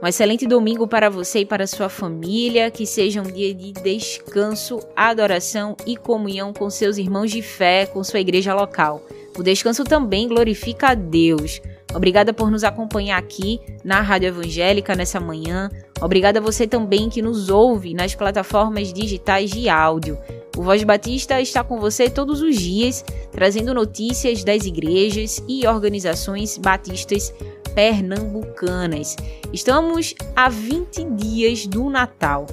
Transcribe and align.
Um 0.00 0.06
excelente 0.06 0.46
domingo 0.46 0.86
para 0.86 1.10
você 1.10 1.40
e 1.40 1.44
para 1.44 1.66
sua 1.66 1.88
família, 1.88 2.70
que 2.70 2.86
seja 2.86 3.20
um 3.20 3.24
dia 3.24 3.52
de 3.52 3.72
descanso, 3.72 4.78
adoração 4.94 5.76
e 5.84 5.96
comunhão 5.96 6.52
com 6.52 6.70
seus 6.70 6.98
irmãos 6.98 7.32
de 7.32 7.42
fé, 7.42 7.84
com 7.84 8.04
sua 8.04 8.20
igreja 8.20 8.54
local. 8.54 9.02
O 9.36 9.42
descanso 9.42 9.82
também 9.82 10.28
glorifica 10.28 10.90
a 10.90 10.94
Deus. 10.94 11.60
Obrigada 11.92 12.32
por 12.32 12.48
nos 12.48 12.62
acompanhar 12.62 13.18
aqui 13.18 13.60
na 13.82 14.00
Rádio 14.00 14.28
Evangélica 14.28 14.94
nessa 14.94 15.18
manhã. 15.18 15.68
Obrigada 16.00 16.38
a 16.38 16.42
você 16.42 16.64
também 16.64 17.08
que 17.08 17.20
nos 17.20 17.48
ouve 17.48 17.92
nas 17.92 18.14
plataformas 18.14 18.92
digitais 18.92 19.50
de 19.50 19.68
áudio. 19.68 20.16
O 20.58 20.62
Voz 20.62 20.82
Batista 20.82 21.40
está 21.40 21.62
com 21.62 21.78
você 21.78 22.10
todos 22.10 22.42
os 22.42 22.56
dias, 22.58 23.04
trazendo 23.30 23.72
notícias 23.72 24.42
das 24.42 24.66
igrejas 24.66 25.40
e 25.46 25.64
organizações 25.64 26.58
batistas 26.58 27.32
pernambucanas. 27.76 29.14
Estamos 29.52 30.16
a 30.34 30.48
20 30.48 31.04
dias 31.14 31.64
do 31.64 31.88
Natal. 31.88 32.44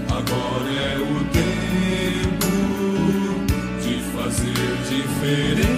Agora 0.09 0.71
é 0.71 0.99
o 0.99 1.25
tempo 1.33 2.47
de 3.83 3.99
fazer 4.17 4.55
diferença, 4.89 5.74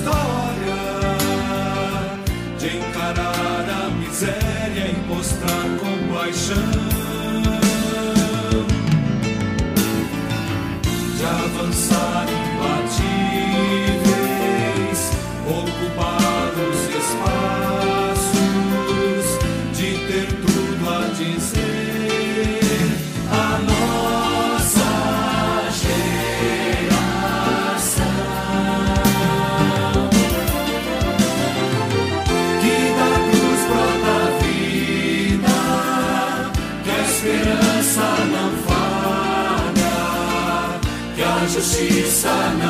história, 0.00 1.18
de 2.58 2.78
encarar 2.78 3.66
a 3.68 3.90
miséria 3.90 4.86
e 4.88 5.06
mostrar 5.06 5.64
compaixão. 5.78 6.79
Justiça 41.88 42.28
não 42.58 42.69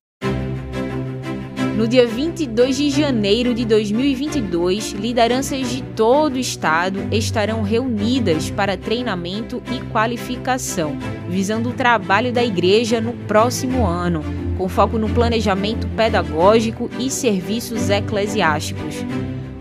No 1.76 1.86
dia 1.86 2.06
22 2.06 2.76
de 2.76 2.88
janeiro 2.88 3.52
de 3.52 3.66
2022, 3.66 4.92
lideranças 4.92 5.68
de 5.68 5.82
todo 5.82 6.36
o 6.36 6.38
estado 6.38 7.00
estarão 7.12 7.62
reunidas 7.62 8.48
para 8.50 8.76
treinamento 8.76 9.62
e 9.70 9.80
qualificação, 9.92 10.96
visando 11.28 11.68
o 11.68 11.74
trabalho 11.74 12.32
da 12.32 12.42
igreja 12.42 13.02
no 13.02 13.12
próximo 13.26 13.84
ano, 13.84 14.22
com 14.56 14.68
foco 14.68 14.98
no 14.98 15.08
planejamento 15.08 15.86
pedagógico 15.88 16.90
e 16.98 17.10
serviços 17.10 17.90
eclesiásticos. 17.90 18.96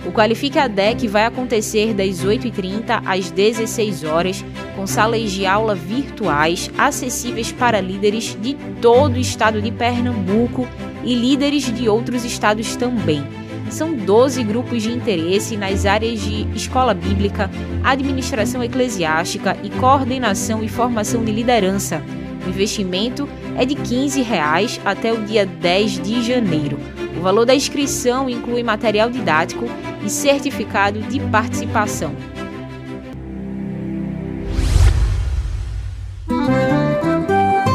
O 0.05 0.11
Qualifique 0.11 0.59
a 0.59 0.67
DEC 0.67 1.07
vai 1.07 1.25
acontecer 1.25 1.93
das 1.93 2.25
8h30 2.25 3.01
às 3.05 3.31
16 3.31 4.03
horas, 4.03 4.43
com 4.75 4.85
salas 4.85 5.31
de 5.31 5.45
aula 5.45 5.73
virtuais 5.75 6.69
acessíveis 6.77 7.51
para 7.51 7.79
líderes 7.79 8.37
de 8.41 8.53
todo 8.81 9.15
o 9.15 9.19
estado 9.19 9.61
de 9.61 9.71
Pernambuco 9.71 10.67
e 11.05 11.15
líderes 11.15 11.73
de 11.73 11.87
outros 11.87 12.25
estados 12.25 12.75
também. 12.75 13.23
São 13.69 13.93
12 13.95 14.43
grupos 14.43 14.83
de 14.83 14.91
interesse 14.91 15.55
nas 15.55 15.85
áreas 15.85 16.19
de 16.19 16.47
escola 16.53 16.93
bíblica, 16.93 17.49
administração 17.83 18.61
eclesiástica 18.61 19.57
e 19.63 19.69
coordenação 19.69 20.63
e 20.63 20.67
formação 20.67 21.23
de 21.23 21.31
liderança. 21.31 22.03
Investimento 22.47 23.27
é 23.57 23.65
de 23.65 23.75
15 23.75 24.21
reais 24.21 24.79
até 24.83 25.11
o 25.11 25.23
dia 25.23 25.45
10 25.45 26.01
de 26.01 26.23
janeiro. 26.23 26.77
O 27.17 27.21
valor 27.21 27.45
da 27.45 27.55
inscrição 27.55 28.29
inclui 28.29 28.63
material 28.63 29.09
didático 29.09 29.65
e 30.03 30.09
certificado 30.09 30.99
de 31.01 31.19
participação. 31.19 32.13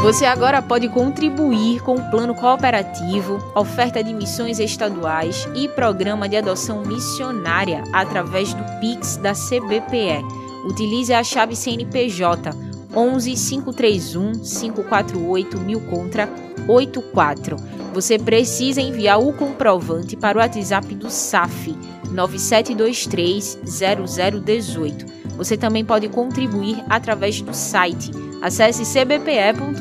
Você 0.01 0.25
agora 0.25 0.61
pode 0.61 0.89
contribuir 0.89 1.81
com 1.81 1.95
o 1.95 2.09
plano 2.09 2.33
cooperativo, 2.33 3.37
oferta 3.53 4.03
de 4.03 4.13
missões 4.13 4.57
estaduais 4.59 5.47
e 5.53 5.67
programa 5.67 6.27
de 6.27 6.35
adoção 6.37 6.83
missionária 6.83 7.83
através 7.93 8.53
do 8.53 8.63
Pix 8.79 9.17
da 9.17 9.33
CBPE. 9.33 10.25
Utilize 10.65 11.13
a 11.13 11.23
chave 11.23 11.55
CNPJ 11.55 12.68
11 12.95 13.35
531 13.35 14.31
548 14.33 15.57
1000 15.57 15.79
contra 15.81 16.29
84. 16.67 17.55
Você 17.93 18.17
precisa 18.19 18.81
enviar 18.81 19.19
o 19.19 19.33
comprovante 19.33 20.15
para 20.15 20.37
o 20.37 20.41
WhatsApp 20.41 20.93
do 20.95 21.09
SAF 21.09 21.75
9723 22.11 23.59
0018. 23.65 25.05
Você 25.37 25.55
também 25.57 25.85
pode 25.85 26.09
contribuir 26.09 26.83
através 26.89 27.41
do 27.41 27.53
site 27.53 28.11
Acesse 28.41 28.85
cbpe.org.br. 28.85 29.79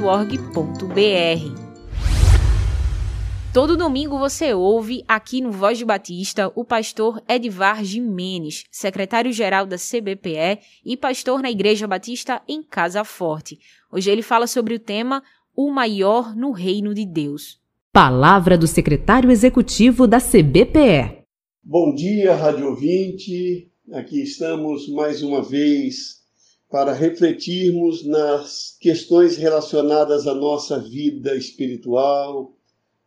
Todo 3.59 3.77
domingo 3.77 4.17
você 4.21 4.55
ouve, 4.55 5.03
aqui 5.09 5.41
no 5.41 5.51
Voz 5.51 5.79
de 5.79 5.85
Batista, 5.85 6.49
o 6.55 6.65
pastor 6.65 7.21
Edvar 7.29 7.83
Jimenez, 7.85 8.63
secretário-geral 8.71 9.67
da 9.67 9.75
CBPE 9.75 10.61
e 10.87 10.97
pastor 10.97 11.43
na 11.43 11.51
Igreja 11.51 11.85
Batista 11.85 12.41
em 12.47 12.63
Casa 12.63 13.03
Forte. 13.03 13.59
Hoje 13.91 14.13
ele 14.13 14.23
fala 14.23 14.47
sobre 14.47 14.75
o 14.75 14.79
tema 14.79 15.25
O 15.57 15.73
Maior 15.73 16.37
no 16.37 16.53
Reino 16.53 16.95
de 16.95 17.05
Deus. 17.05 17.59
Palavra 17.93 18.57
do 18.57 18.69
secretário 18.69 19.29
executivo 19.29 20.07
da 20.07 20.21
CBPE. 20.21 21.25
Bom 21.61 21.93
dia, 21.93 22.37
Rádio 22.37 22.69
Ouvinte. 22.69 23.73
Aqui 23.91 24.23
estamos 24.23 24.89
mais 24.89 25.21
uma 25.21 25.43
vez 25.43 26.19
para 26.71 26.93
refletirmos 26.93 28.07
nas 28.07 28.77
questões 28.81 29.37
relacionadas 29.37 30.29
à 30.29 30.35
nossa 30.35 30.79
vida 30.79 31.35
espiritual, 31.35 32.55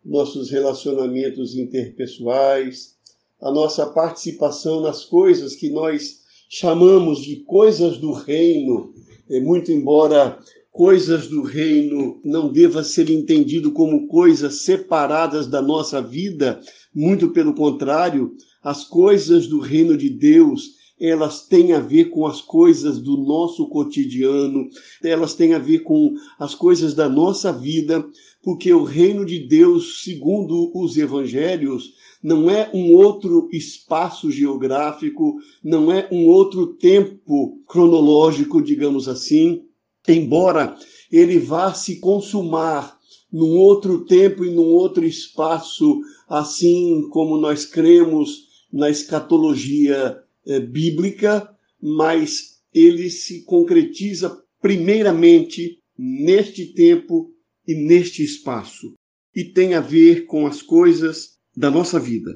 nossos 0.04 0.50
relacionamentos 0.50 1.56
interpessoais, 1.56 2.96
a 3.42 3.52
nossa 3.52 3.86
participação 3.88 4.82
nas 4.82 5.06
coisas 5.06 5.56
que 5.56 5.70
nós 5.70 6.22
chamamos 6.50 7.22
de 7.22 7.38
coisas 7.38 7.98
do 7.98 8.12
reino, 8.12 8.94
é, 9.30 9.40
muito 9.40 9.72
embora 9.72 10.38
coisas 10.72 11.28
do 11.28 11.42
reino 11.42 12.20
não 12.24 12.52
deva 12.52 12.84
ser 12.84 13.10
entendido 13.10 13.72
como 13.72 14.08
coisas 14.08 14.62
separadas 14.64 15.48
da 15.48 15.62
nossa 15.62 16.02
vida, 16.02 16.62
muito 16.94 17.30
pelo 17.32 17.54
contrário, 17.54 18.36
as 18.64 18.84
coisas 18.84 19.48
do 19.48 19.60
reino 19.60 19.98
de 19.98 20.10
Deus 20.10 20.81
elas 21.02 21.48
têm 21.48 21.74
a 21.74 21.80
ver 21.80 22.12
com 22.12 22.28
as 22.28 22.42
coisas 22.42 23.00
do 23.00 23.18
nosso 23.18 23.68
cotidiano, 23.68 24.70
elas 25.04 25.34
têm 25.34 25.56
a 25.56 25.60
ver 25.60 25.80
com 25.80 26.14
as 26.38 26.54
coisas 26.54 26.94
da 26.94 27.10
nossa 27.10 27.52
vida, 27.52 28.06
porque 28.44 28.72
o 28.72 28.84
reino 28.84 29.26
de 29.26 29.40
Deus, 29.40 30.04
segundo 30.04 30.72
os 30.76 30.96
evangelhos, 30.98 31.94
não 32.22 32.52
é 32.52 32.70
um 32.72 32.94
outro 32.94 33.50
espaço 33.52 34.30
geográfico, 34.30 35.38
não 35.64 35.92
é 35.92 36.08
um 36.12 36.28
outro 36.28 36.68
tempo 36.68 37.60
cronológico, 37.68 38.62
digamos 38.62 39.08
assim, 39.08 39.64
embora 40.08 40.78
ele 41.12 41.40
vá 41.40 41.74
se 41.74 42.00
consumar 42.00 42.96
num 43.32 43.58
outro 43.58 44.06
tempo 44.06 44.46
e 44.46 44.52
num 44.52 44.68
outro 44.68 45.04
espaço, 45.04 46.00
assim 46.30 47.08
como 47.10 47.38
nós 47.38 47.66
cremos 47.66 48.52
na 48.72 48.90
escatologia 48.90 50.22
é, 50.52 50.60
bíblica, 50.60 51.50
mas 51.82 52.62
ele 52.74 53.10
se 53.10 53.44
concretiza 53.44 54.42
primeiramente 54.62 55.80
neste 55.98 56.66
tempo 56.74 57.34
e 57.68 57.76
neste 57.76 58.24
espaço 58.24 58.94
e 59.36 59.44
tem 59.46 59.74
a 59.74 59.82
ver 59.82 60.26
com 60.26 60.46
as 60.46 60.62
coisas 60.62 61.38
da 61.56 61.72
nossa 61.72 62.00
vida. 62.00 62.36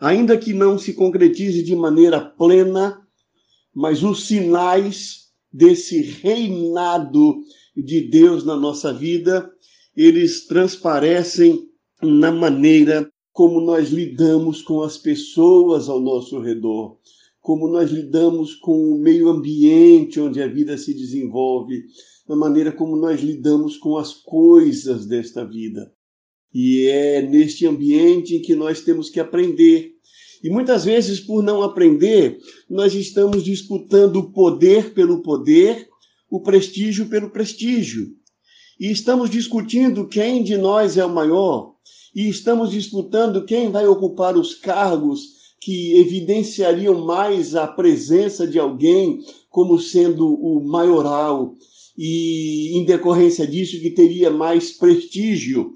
Ainda 0.00 0.36
que 0.36 0.52
não 0.52 0.78
se 0.78 0.92
concretize 0.92 1.62
de 1.62 1.76
maneira 1.76 2.20
plena, 2.20 3.00
mas 3.74 4.02
os 4.02 4.26
sinais 4.26 5.28
desse 5.52 6.02
reinado 6.02 7.36
de 7.76 8.08
Deus 8.08 8.44
na 8.44 8.56
nossa 8.56 8.92
vida, 8.92 9.50
eles 9.96 10.46
transparecem 10.46 11.68
na 12.02 12.32
maneira 12.32 13.08
como 13.32 13.60
nós 13.60 13.90
lidamos 13.90 14.60
com 14.60 14.82
as 14.82 14.98
pessoas 14.98 15.88
ao 15.88 16.00
nosso 16.00 16.40
redor 16.40 16.98
como 17.42 17.68
nós 17.68 17.90
lidamos 17.90 18.54
com 18.54 18.92
o 18.92 18.98
meio 18.98 19.28
ambiente 19.28 20.20
onde 20.20 20.40
a 20.40 20.46
vida 20.46 20.78
se 20.78 20.94
desenvolve, 20.94 21.84
na 22.28 22.36
maneira 22.36 22.70
como 22.70 22.96
nós 22.96 23.20
lidamos 23.20 23.76
com 23.76 23.98
as 23.98 24.14
coisas 24.14 25.06
desta 25.06 25.44
vida. 25.44 25.92
E 26.54 26.86
é 26.86 27.20
neste 27.20 27.66
ambiente 27.66 28.36
em 28.36 28.42
que 28.42 28.54
nós 28.54 28.82
temos 28.82 29.10
que 29.10 29.18
aprender. 29.18 29.90
E 30.42 30.50
muitas 30.50 30.84
vezes, 30.84 31.18
por 31.18 31.42
não 31.42 31.62
aprender, 31.62 32.38
nós 32.70 32.94
estamos 32.94 33.42
disputando 33.42 34.16
o 34.16 34.30
poder 34.30 34.94
pelo 34.94 35.20
poder, 35.20 35.88
o 36.30 36.40
prestígio 36.40 37.08
pelo 37.08 37.30
prestígio. 37.30 38.08
E 38.78 38.90
estamos 38.90 39.28
discutindo 39.28 40.06
quem 40.06 40.44
de 40.44 40.56
nós 40.56 40.96
é 40.96 41.04
o 41.04 41.12
maior, 41.12 41.74
e 42.14 42.28
estamos 42.28 42.70
disputando 42.70 43.44
quem 43.44 43.70
vai 43.70 43.86
ocupar 43.86 44.36
os 44.36 44.54
cargos 44.54 45.41
que 45.62 45.96
evidenciariam 46.00 47.04
mais 47.04 47.54
a 47.54 47.68
presença 47.68 48.48
de 48.48 48.58
alguém 48.58 49.20
como 49.48 49.78
sendo 49.78 50.34
o 50.34 50.60
maioral 50.60 51.54
e, 51.96 52.76
em 52.76 52.84
decorrência 52.84 53.46
disso, 53.46 53.80
que 53.80 53.90
teria 53.90 54.28
mais 54.28 54.72
prestígio. 54.72 55.74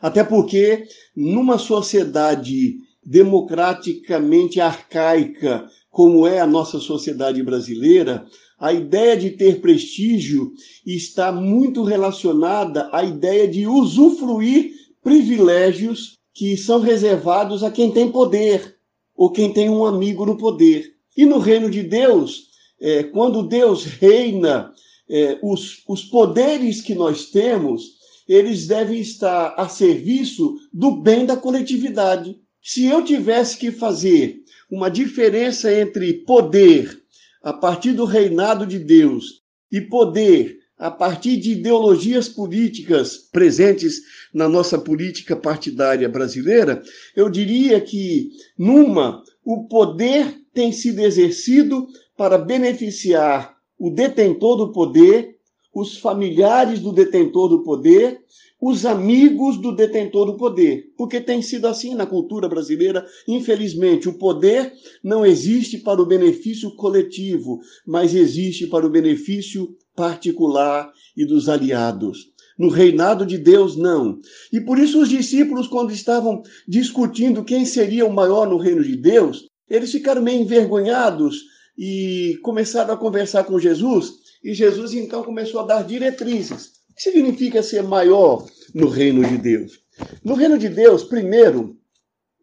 Até 0.00 0.24
porque, 0.24 0.88
numa 1.14 1.56
sociedade 1.56 2.78
democraticamente 3.04 4.60
arcaica, 4.60 5.68
como 5.88 6.26
é 6.26 6.40
a 6.40 6.46
nossa 6.46 6.80
sociedade 6.80 7.40
brasileira, 7.40 8.26
a 8.58 8.72
ideia 8.72 9.16
de 9.16 9.30
ter 9.30 9.60
prestígio 9.60 10.52
está 10.84 11.30
muito 11.30 11.84
relacionada 11.84 12.90
à 12.92 13.04
ideia 13.04 13.46
de 13.46 13.68
usufruir 13.68 14.72
privilégios 15.00 16.14
que 16.34 16.56
são 16.56 16.80
reservados 16.80 17.62
a 17.62 17.70
quem 17.70 17.92
tem 17.92 18.10
poder 18.10 18.77
ou 19.18 19.32
quem 19.32 19.52
tem 19.52 19.68
um 19.68 19.84
amigo 19.84 20.24
no 20.24 20.38
poder. 20.38 20.94
E 21.16 21.26
no 21.26 21.38
reino 21.38 21.68
de 21.68 21.82
Deus, 21.82 22.44
é, 22.80 23.02
quando 23.02 23.42
Deus 23.42 23.84
reina, 23.84 24.72
é, 25.10 25.40
os, 25.42 25.82
os 25.88 26.04
poderes 26.04 26.80
que 26.80 26.94
nós 26.94 27.26
temos, 27.26 27.98
eles 28.28 28.68
devem 28.68 29.00
estar 29.00 29.54
a 29.56 29.68
serviço 29.68 30.54
do 30.72 30.92
bem 30.92 31.26
da 31.26 31.36
coletividade. 31.36 32.38
Se 32.62 32.84
eu 32.84 33.02
tivesse 33.02 33.58
que 33.58 33.72
fazer 33.72 34.36
uma 34.70 34.88
diferença 34.88 35.72
entre 35.74 36.12
poder 36.24 37.02
a 37.42 37.52
partir 37.52 37.94
do 37.94 38.04
reinado 38.04 38.64
de 38.64 38.78
Deus 38.78 39.42
e 39.72 39.80
poder 39.80 40.58
a 40.78 40.90
partir 40.90 41.36
de 41.38 41.52
ideologias 41.52 42.28
políticas 42.28 43.16
presentes 43.16 44.00
na 44.32 44.48
nossa 44.48 44.78
política 44.78 45.34
partidária 45.34 46.08
brasileira, 46.08 46.82
eu 47.16 47.28
diria 47.28 47.80
que, 47.80 48.30
numa, 48.56 49.22
o 49.44 49.66
poder 49.66 50.40
tem 50.54 50.70
sido 50.70 51.00
exercido 51.00 51.88
para 52.16 52.38
beneficiar 52.38 53.56
o 53.78 53.90
detentor 53.90 54.56
do 54.56 54.72
poder, 54.72 55.36
os 55.74 55.98
familiares 55.98 56.80
do 56.80 56.92
detentor 56.92 57.48
do 57.48 57.62
poder, 57.62 58.20
os 58.60 58.84
amigos 58.84 59.56
do 59.56 59.74
detentor 59.74 60.26
do 60.26 60.36
poder. 60.36 60.92
Porque 60.96 61.20
tem 61.20 61.40
sido 61.40 61.66
assim 61.66 61.94
na 61.94 62.06
cultura 62.06 62.48
brasileira, 62.48 63.06
infelizmente. 63.26 64.08
O 64.08 64.14
poder 64.14 64.72
não 65.02 65.24
existe 65.24 65.78
para 65.78 66.02
o 66.02 66.06
benefício 66.06 66.74
coletivo, 66.74 67.60
mas 67.86 68.14
existe 68.14 68.66
para 68.66 68.86
o 68.86 68.90
benefício 68.90 69.76
particular 69.98 70.92
e 71.16 71.26
dos 71.26 71.48
aliados. 71.48 72.30
No 72.56 72.68
reinado 72.68 73.26
de 73.26 73.36
Deus, 73.36 73.76
não. 73.76 74.20
E 74.52 74.60
por 74.60 74.78
isso 74.78 75.02
os 75.02 75.08
discípulos, 75.08 75.66
quando 75.66 75.92
estavam 75.92 76.40
discutindo 76.68 77.42
quem 77.42 77.64
seria 77.64 78.06
o 78.06 78.12
maior 78.12 78.48
no 78.48 78.58
reino 78.58 78.82
de 78.84 78.94
Deus, 78.96 79.48
eles 79.68 79.90
ficaram 79.90 80.22
meio 80.22 80.40
envergonhados 80.40 81.42
e 81.76 82.38
começaram 82.44 82.94
a 82.94 82.96
conversar 82.96 83.42
com 83.42 83.58
Jesus. 83.58 84.12
E 84.42 84.54
Jesus 84.54 84.94
então 84.94 85.24
começou 85.24 85.60
a 85.62 85.66
dar 85.66 85.82
diretrizes. 85.82 86.78
O 86.90 86.94
que 86.94 87.02
significa 87.02 87.60
ser 87.60 87.82
maior 87.82 88.46
no 88.72 88.88
reino 88.88 89.26
de 89.26 89.36
Deus? 89.36 89.80
No 90.24 90.34
reino 90.34 90.56
de 90.56 90.68
Deus, 90.68 91.02
primeiro, 91.02 91.76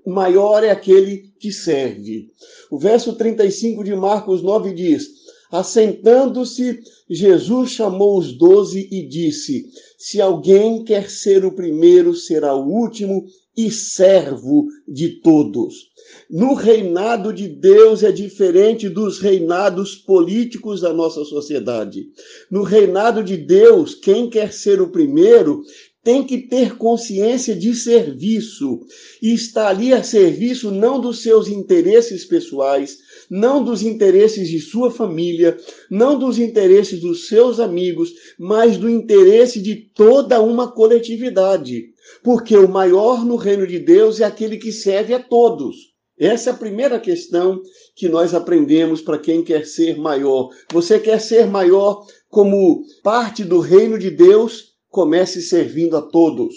maior 0.05 0.61
é 0.61 0.71
aquele 0.71 1.33
que 1.39 1.53
serve. 1.53 2.31
O 2.69 2.77
verso 2.77 3.15
35 3.15 3.81
de 3.81 3.95
Marcos 3.95 4.43
9 4.43 4.73
diz: 4.73 5.14
Assentando-se, 5.51 6.79
Jesus 7.09 7.71
chamou 7.71 8.17
os 8.17 8.33
doze 8.37 8.87
e 8.91 9.07
disse: 9.07 9.65
Se 9.97 10.19
alguém 10.19 10.83
quer 10.83 11.09
ser 11.09 11.45
o 11.45 11.51
primeiro, 11.51 12.13
será 12.15 12.55
o 12.55 12.67
último 12.67 13.25
e 13.57 13.71
servo 13.71 14.67
de 14.87 15.21
todos. 15.21 15.89
No 16.29 16.53
reinado 16.53 17.31
de 17.31 17.47
Deus 17.47 18.03
é 18.03 18.11
diferente 18.11 18.89
dos 18.89 19.19
reinados 19.19 19.95
políticos 19.95 20.81
da 20.81 20.91
nossa 20.91 21.23
sociedade. 21.23 22.07
No 22.51 22.63
reinado 22.63 23.23
de 23.23 23.37
Deus, 23.37 23.95
quem 23.95 24.29
quer 24.29 24.51
ser 24.51 24.81
o 24.81 24.89
primeiro 24.89 25.63
tem 26.03 26.23
que 26.23 26.37
ter 26.37 26.77
consciência 26.77 27.55
de 27.55 27.73
serviço 27.73 28.81
e 29.21 29.33
está 29.33 29.69
ali 29.69 29.91
a 29.91 30.03
serviço 30.03 30.69
não 30.69 31.01
dos 31.01 31.23
seus 31.23 31.47
interesses 31.47 32.23
pessoais, 32.23 32.99
não 33.29 33.63
dos 33.63 33.81
interesses 33.81 34.49
de 34.49 34.59
sua 34.59 34.91
família, 34.91 35.57
não 35.89 36.17
dos 36.17 36.37
interesses 36.39 36.99
dos 36.99 37.27
seus 37.27 37.59
amigos, 37.59 38.13
mas 38.37 38.77
do 38.77 38.89
interesse 38.89 39.61
de 39.61 39.75
toda 39.75 40.41
uma 40.41 40.71
coletividade. 40.71 41.93
Porque 42.23 42.55
o 42.57 42.67
maior 42.67 43.25
no 43.25 43.35
reino 43.35 43.65
de 43.65 43.79
Deus 43.79 44.19
é 44.19 44.25
aquele 44.25 44.57
que 44.57 44.71
serve 44.71 45.13
a 45.13 45.19
todos. 45.19 45.75
Essa 46.17 46.51
é 46.51 46.53
a 46.53 46.57
primeira 46.57 46.97
questão 46.99 47.61
que 47.93 48.07
nós 48.07 48.33
aprendemos 48.33 49.01
para 49.01 49.17
quem 49.17 49.43
quer 49.43 49.65
ser 49.65 49.97
maior. 49.97 50.49
Você 50.71 50.97
quer 50.97 51.19
ser 51.19 51.45
maior 51.45 52.05
como 52.29 52.83
parte 53.03 53.43
do 53.43 53.59
reino 53.59 53.99
de 53.99 54.09
Deus? 54.09 54.75
Comece 54.89 55.41
servindo 55.41 55.97
a 55.97 56.01
todos. 56.01 56.55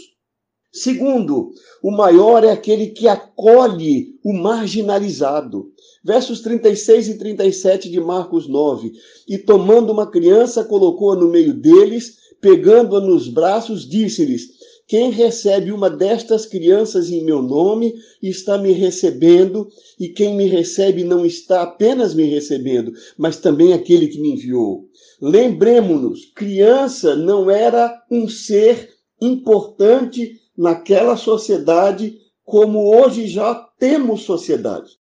Segundo, 0.73 1.51
o 1.83 1.91
maior 1.91 2.45
é 2.45 2.53
aquele 2.53 2.89
que 2.89 3.09
acolhe 3.09 4.15
o 4.23 4.33
marginalizado. 4.33 5.73
Versos 6.09 6.41
36 6.41 7.09
e 7.09 7.19
37 7.19 7.91
de 7.91 8.01
Marcos 8.01 8.49
9. 8.49 8.95
E 9.29 9.37
tomando 9.37 9.93
uma 9.93 10.11
criança, 10.11 10.65
colocou-a 10.65 11.15
no 11.15 11.29
meio 11.29 11.53
deles, 11.53 12.17
pegando-a 12.41 12.99
nos 12.99 13.29
braços, 13.29 13.87
disse-lhes: 13.87 14.49
quem 14.87 15.11
recebe 15.11 15.71
uma 15.71 15.91
destas 15.91 16.47
crianças 16.47 17.11
em 17.11 17.23
meu 17.23 17.43
nome 17.43 17.93
está 18.23 18.57
me 18.57 18.73
recebendo, 18.73 19.69
e 20.01 20.09
quem 20.09 20.35
me 20.35 20.47
recebe 20.47 21.05
não 21.05 21.27
está 21.27 21.61
apenas 21.61 22.15
me 22.15 22.25
recebendo, 22.25 22.91
mas 23.19 23.37
também 23.37 23.75
aquele 23.75 24.09
que 24.09 24.19
me 24.19 24.33
enviou. 24.33 24.89
Lembremos-nos, 25.21 26.25
criança 26.35 27.15
não 27.15 27.51
era 27.51 28.03
um 28.11 28.27
ser 28.27 28.95
importante 29.21 30.41
naquela 30.57 31.19
sociedade 31.19 32.17
como 32.47 32.97
hoje 32.97 33.29
já 33.29 33.55
temos 33.79 34.23
sociedade. 34.23 34.98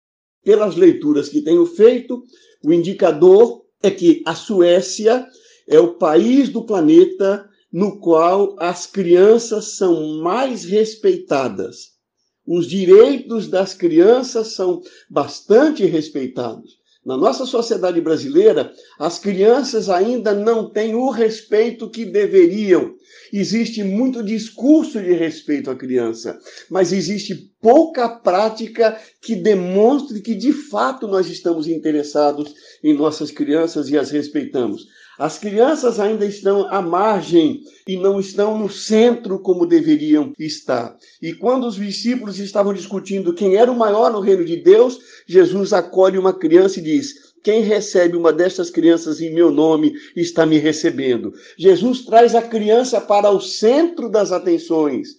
Pelas 0.45 0.75
leituras 0.75 1.27
que 1.27 1.41
tenho 1.41 1.65
feito, 1.65 2.23
o 2.63 2.71
indicador 2.71 3.65
é 3.81 3.89
que 3.89 4.21
a 4.27 4.35
Suécia 4.35 5.27
é 5.67 5.79
o 5.79 5.95
país 5.95 6.49
do 6.49 6.63
planeta 6.63 7.49
no 7.73 7.99
qual 7.99 8.55
as 8.59 8.85
crianças 8.85 9.75
são 9.75 10.19
mais 10.19 10.63
respeitadas. 10.63 11.95
Os 12.47 12.67
direitos 12.67 13.47
das 13.47 13.73
crianças 13.73 14.49
são 14.53 14.81
bastante 15.09 15.83
respeitados. 15.83 16.77
Na 17.05 17.15
nossa 17.15 17.45
sociedade 17.45 18.01
brasileira, 18.01 18.73
as 18.97 19.19
crianças 19.19 19.89
ainda 19.89 20.33
não 20.33 20.67
têm 20.67 20.95
o 20.95 21.11
respeito 21.11 21.87
que 21.87 22.03
deveriam. 22.03 22.95
Existe 23.31 23.83
muito 23.83 24.23
discurso 24.23 24.99
de 24.99 25.13
respeito 25.13 25.69
à 25.69 25.75
criança, 25.75 26.39
mas 26.67 26.91
existe 26.91 27.53
pouca 27.61 28.09
prática 28.09 28.99
que 29.21 29.35
demonstre 29.35 30.19
que 30.19 30.33
de 30.33 30.51
fato 30.51 31.07
nós 31.07 31.29
estamos 31.29 31.67
interessados 31.67 32.53
em 32.83 32.93
nossas 32.93 33.29
crianças 33.29 33.87
e 33.89 33.97
as 33.97 34.09
respeitamos. 34.09 34.87
As 35.17 35.37
crianças 35.37 35.99
ainda 35.99 36.25
estão 36.25 36.67
à 36.69 36.81
margem 36.81 37.61
e 37.87 37.95
não 37.95 38.19
estão 38.19 38.57
no 38.57 38.69
centro 38.69 39.39
como 39.39 39.65
deveriam 39.65 40.33
estar. 40.37 40.97
E 41.21 41.33
quando 41.33 41.65
os 41.67 41.75
discípulos 41.75 42.37
estavam 42.39 42.73
discutindo 42.73 43.33
quem 43.33 43.55
era 43.55 43.71
o 43.71 43.77
maior 43.77 44.11
no 44.11 44.19
reino 44.19 44.43
de 44.43 44.57
Deus, 44.57 44.99
Jesus 45.25 45.71
acolhe 45.71 46.17
uma 46.17 46.33
criança 46.33 46.79
e 46.79 46.83
diz: 46.83 47.33
quem 47.45 47.61
recebe 47.61 48.17
uma 48.17 48.33
destas 48.33 48.69
crianças 48.69 49.21
em 49.21 49.33
meu 49.33 49.51
nome 49.51 49.93
está 50.15 50.45
me 50.45 50.57
recebendo. 50.57 51.31
Jesus 51.57 52.03
traz 52.03 52.33
a 52.33 52.41
criança 52.41 52.99
para 52.99 53.29
o 53.29 53.39
centro 53.39 54.09
das 54.09 54.31
atenções. 54.31 55.09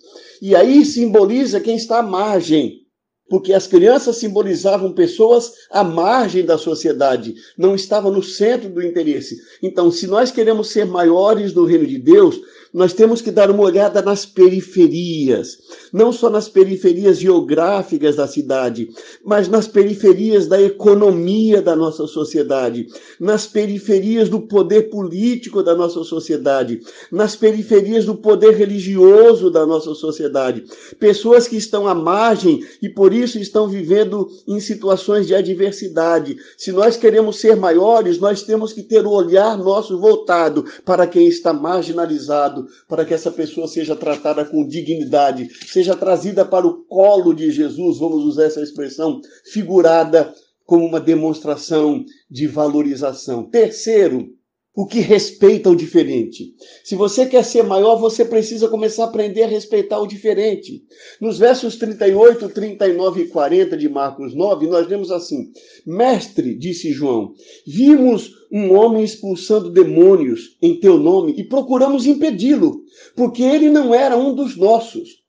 E 0.43 0.55
aí 0.55 0.85
simboliza 0.85 1.61
quem 1.61 1.77
está 1.77 2.01
à 2.01 2.03
margem 2.03 2.86
porque 3.29 3.53
as 3.53 3.67
crianças 3.67 4.17
simbolizavam 4.17 4.93
pessoas 4.93 5.53
à 5.71 5.83
margem 5.83 6.45
da 6.45 6.57
sociedade, 6.57 7.35
não 7.57 7.75
estavam 7.75 8.13
no 8.13 8.23
centro 8.23 8.69
do 8.69 8.83
interesse. 8.83 9.41
Então, 9.63 9.91
se 9.91 10.07
nós 10.07 10.31
queremos 10.31 10.71
ser 10.71 10.87
maiores 10.87 11.53
no 11.53 11.65
reino 11.65 11.87
de 11.87 11.99
Deus, 11.99 12.41
nós 12.77 12.93
temos 12.93 13.23
que 13.23 13.31
dar 13.31 13.51
uma 13.51 13.63
olhada 13.63 14.03
nas 14.03 14.27
periferias, 14.27 15.57
não 15.91 16.13
só 16.13 16.29
nas 16.29 16.47
periferias 16.47 17.19
geográficas 17.19 18.17
da 18.17 18.29
cidade, 18.29 18.91
mas 19.25 19.49
nas 19.49 19.67
periferias 19.67 20.47
da 20.47 20.61
economia 20.61 21.63
da 21.63 21.75
nossa 21.75 22.07
sociedade, 22.07 22.87
nas 23.19 23.47
periferias 23.47 24.29
do 24.29 24.43
poder 24.43 24.91
político 24.91 25.63
da 25.63 25.75
nossa 25.75 26.05
sociedade, 26.05 26.83
nas 27.11 27.35
periferias 27.35 28.05
do 28.05 28.15
poder 28.15 28.55
religioso 28.55 29.51
da 29.51 29.65
nossa 29.65 29.95
sociedade. 29.95 30.65
Pessoas 31.01 31.49
que 31.49 31.57
estão 31.57 31.89
à 31.89 31.95
margem 31.95 32.63
e 32.83 32.91
por 32.91 33.15
isso 33.15 33.39
estão 33.39 33.67
vivendo 33.67 34.29
em 34.47 34.61
situações 34.61 35.27
de 35.27 35.35
adversidade. 35.35 36.37
Se 36.59 36.73
nós 36.73 36.95
queremos 36.95 37.41
ser 37.41 37.57
maiores, 37.57 38.19
nós 38.19 38.43
temos 38.43 38.75
que 38.75 38.83
ter 38.83 39.07
o 39.07 39.13
olhar 39.13 39.57
nosso 39.57 39.99
voltado 39.99 40.63
para 40.85 41.07
quem 41.07 41.27
está 41.27 41.55
marginalizado, 41.55 42.66
para 42.89 43.05
que 43.05 43.15
essa 43.15 43.31
pessoa 43.31 43.69
seja 43.69 43.97
tratada 43.97 44.45
com 44.45 44.67
dignidade, 44.67 45.49
seja 45.67 45.97
trazida 45.97 46.45
para 46.45 46.67
o 46.67 46.85
colo 46.85 47.33
de 47.35 47.51
Jesus, 47.51 47.99
vamos 47.99 48.25
usar 48.25 48.45
essa 48.45 48.61
expressão 48.61 49.21
figurada 49.53 50.33
como 50.65 50.85
uma 50.85 51.01
demonstração 51.01 52.05
de 52.31 52.47
valorização. 52.47 53.45
Terceiro, 53.45 54.36
o 54.77 54.85
que 54.85 55.01
respeita 55.01 55.71
o 55.71 55.75
diferente. 55.75 56.55
Se 56.85 56.95
você 56.95 57.25
quer 57.25 57.43
ser 57.43 57.63
maior, 57.63 57.97
você 57.97 58.27
precisa 58.27 58.69
começar 58.69 59.05
a 59.05 59.07
aprender 59.07 59.45
a 59.45 59.49
respeitar 59.49 59.99
o 59.99 60.07
diferente. 60.07 60.85
Nos 61.19 61.39
versos 61.39 61.77
38, 61.77 62.51
39 62.51 63.23
e 63.23 63.29
40 63.29 63.75
de 63.75 63.89
Marcos 63.89 64.35
9, 64.35 64.67
nós 64.67 64.87
lemos 64.87 65.11
assim: 65.11 65.51
Mestre, 65.87 66.55
disse 66.55 66.93
João, 66.93 67.33
vimos 67.67 68.31
um 68.53 68.75
homem 68.75 69.03
expulsando 69.03 69.73
demônios 69.73 70.59
em 70.61 70.79
teu 70.79 70.99
nome 70.99 71.35
e 71.39 71.45
procuramos 71.45 72.07
impedi-lo, 72.07 72.83
porque 73.17 73.43
ele 73.43 73.71
não 73.71 73.95
era 73.95 74.15
um 74.15 74.35
dos 74.35 74.59
nossos. 74.59 75.26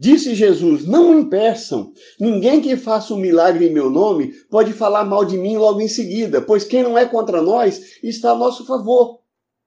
Disse 0.00 0.34
Jesus: 0.34 0.86
Não 0.86 1.20
impeçam. 1.20 1.92
Ninguém 2.18 2.62
que 2.62 2.74
faça 2.74 3.12
um 3.12 3.18
milagre 3.18 3.66
em 3.66 3.70
meu 3.70 3.90
nome 3.90 4.32
pode 4.48 4.72
falar 4.72 5.04
mal 5.04 5.26
de 5.26 5.36
mim 5.36 5.58
logo 5.58 5.78
em 5.78 5.88
seguida, 5.88 6.40
pois 6.40 6.64
quem 6.64 6.82
não 6.82 6.96
é 6.96 7.04
contra 7.04 7.42
nós 7.42 7.98
está 8.02 8.30
a 8.30 8.34
nosso 8.34 8.64
favor. 8.64 9.18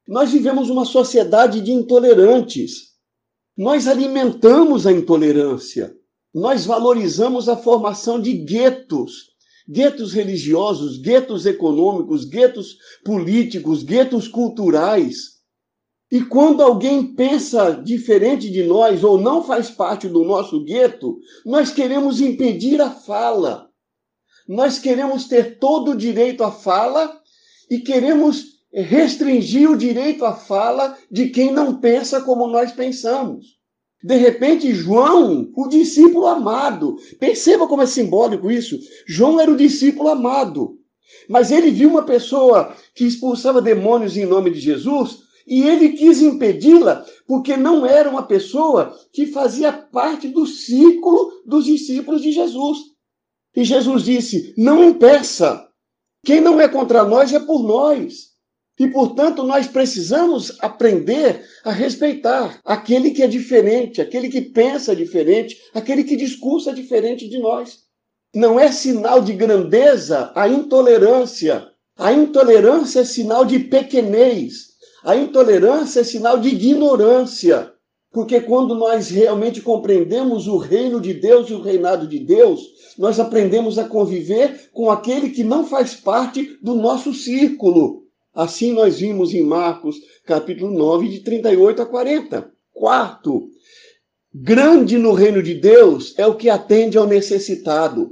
Nós 0.07 0.31
vivemos 0.31 0.71
uma 0.71 0.85
sociedade 0.85 1.61
de 1.61 1.71
intolerantes. 1.71 2.93
Nós 3.55 3.87
alimentamos 3.87 4.87
a 4.87 4.91
intolerância. 4.91 5.95
Nós 6.33 6.65
valorizamos 6.65 7.47
a 7.47 7.55
formação 7.55 8.19
de 8.19 8.33
guetos 8.33 9.31
guetos 9.69 10.11
religiosos, 10.13 10.97
guetos 10.97 11.45
econômicos, 11.45 12.25
guetos 12.25 12.75
políticos, 13.05 13.81
guetos 13.83 14.27
culturais. 14.27 15.32
E 16.13 16.21
quando 16.21 16.61
alguém 16.61 17.15
pensa 17.15 17.71
diferente 17.71 18.47
de 18.47 18.61
nós 18.61 19.03
ou 19.03 19.19
não 19.19 19.43
faz 19.43 19.71
parte 19.71 20.07
do 20.07 20.23
nosso 20.23 20.63
gueto, 20.63 21.17
nós 21.43 21.71
queremos 21.71 22.21
impedir 22.21 22.79
a 22.79 22.91
fala. 22.91 23.67
Nós 24.47 24.77
queremos 24.77 25.27
ter 25.27 25.57
todo 25.57 25.89
o 25.89 25.97
direito 25.97 26.43
à 26.43 26.51
fala 26.51 27.19
e 27.67 27.79
queremos 27.79 28.45
restringir 28.71 29.67
o 29.67 29.75
direito 29.75 30.23
à 30.23 30.35
fala 30.35 30.95
de 31.09 31.29
quem 31.29 31.51
não 31.51 31.79
pensa 31.79 32.21
como 32.21 32.45
nós 32.45 32.71
pensamos. 32.71 33.47
De 34.03 34.15
repente, 34.15 34.71
João, 34.71 35.49
o 35.55 35.67
discípulo 35.67 36.27
amado, 36.27 36.95
perceba 37.19 37.67
como 37.67 37.81
é 37.81 37.87
simbólico 37.87 38.51
isso. 38.51 38.77
João 39.07 39.39
era 39.39 39.49
o 39.49 39.57
discípulo 39.57 40.09
amado, 40.09 40.77
mas 41.27 41.49
ele 41.49 41.71
viu 41.71 41.89
uma 41.89 42.03
pessoa 42.03 42.71
que 42.93 43.03
expulsava 43.03 43.59
demônios 43.59 44.15
em 44.15 44.27
nome 44.27 44.51
de 44.51 44.59
Jesus 44.59 45.22
e 45.45 45.63
ele 45.63 45.89
quis 45.89 46.21
impedi-la 46.21 47.05
porque 47.27 47.57
não 47.57 47.85
era 47.85 48.09
uma 48.09 48.23
pessoa 48.23 48.97
que 49.11 49.27
fazia 49.27 49.71
parte 49.71 50.27
do 50.27 50.45
círculo 50.45 51.41
dos 51.45 51.65
discípulos 51.65 52.21
de 52.21 52.31
Jesus. 52.31 52.77
E 53.55 53.63
Jesus 53.63 54.03
disse: 54.03 54.53
Não 54.57 54.83
impeça. 54.83 55.67
Quem 56.25 56.39
não 56.39 56.59
é 56.59 56.67
contra 56.67 57.03
nós 57.03 57.33
é 57.33 57.39
por 57.39 57.63
nós. 57.63 58.33
E, 58.79 58.87
portanto, 58.87 59.43
nós 59.43 59.67
precisamos 59.67 60.57
aprender 60.59 61.45
a 61.63 61.71
respeitar 61.71 62.59
aquele 62.65 63.11
que 63.11 63.21
é 63.21 63.27
diferente, 63.27 64.01
aquele 64.01 64.29
que 64.29 64.41
pensa 64.41 64.95
diferente, 64.95 65.55
aquele 65.73 66.03
que 66.03 66.15
discursa 66.15 66.73
diferente 66.73 67.29
de 67.29 67.37
nós. 67.37 67.83
Não 68.33 68.59
é 68.59 68.71
sinal 68.71 69.21
de 69.21 69.33
grandeza 69.33 70.31
a 70.33 70.47
intolerância. 70.47 71.67
A 71.95 72.11
intolerância 72.11 73.01
é 73.01 73.05
sinal 73.05 73.45
de 73.45 73.59
pequenez. 73.59 74.72
A 75.03 75.17
intolerância 75.17 75.99
é 75.99 76.03
sinal 76.03 76.39
de 76.39 76.47
ignorância. 76.49 77.73
Porque 78.09 78.39
quando 78.39 78.73
nós 78.73 79.09
realmente 79.09 79.59
compreendemos 79.59 80.47
o 80.47 80.55
reino 80.55 81.01
de 81.01 81.13
Deus 81.13 81.49
e 81.49 81.53
o 81.53 81.61
reinado 81.61 82.07
de 82.07 82.19
Deus, 82.19 82.61
nós 82.97 83.19
aprendemos 83.19 83.77
a 83.77 83.83
conviver 83.83 84.69
com 84.71 84.89
aquele 84.89 85.31
que 85.31 85.43
não 85.43 85.65
faz 85.65 85.95
parte 85.95 86.57
do 86.61 86.75
nosso 86.75 87.13
círculo. 87.13 88.03
Assim 88.33 88.71
nós 88.71 88.99
vimos 88.99 89.33
em 89.33 89.43
Marcos, 89.43 89.97
capítulo 90.25 90.71
9, 90.71 91.09
de 91.09 91.19
38 91.19 91.81
a 91.81 91.85
40. 91.85 92.51
Quarto, 92.71 93.49
grande 94.33 94.97
no 94.97 95.11
reino 95.11 95.43
de 95.43 95.55
Deus 95.55 96.13
é 96.17 96.25
o 96.25 96.35
que 96.35 96.49
atende 96.49 96.97
ao 96.97 97.07
necessitado. 97.07 98.11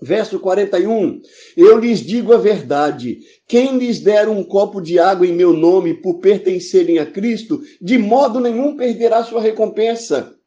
Verso 0.00 0.38
41: 0.38 1.20
Eu 1.56 1.78
lhes 1.78 2.00
digo 2.00 2.32
a 2.32 2.38
verdade: 2.38 3.18
quem 3.46 3.78
lhes 3.78 4.00
der 4.00 4.28
um 4.28 4.44
copo 4.44 4.80
de 4.80 4.98
água 4.98 5.26
em 5.26 5.32
meu 5.32 5.52
nome 5.52 5.94
por 5.94 6.20
pertencerem 6.20 6.98
a 6.98 7.06
Cristo, 7.06 7.60
de 7.80 7.98
modo 7.98 8.38
nenhum 8.38 8.76
perderá 8.76 9.24
sua 9.24 9.40
recompensa. 9.40 10.38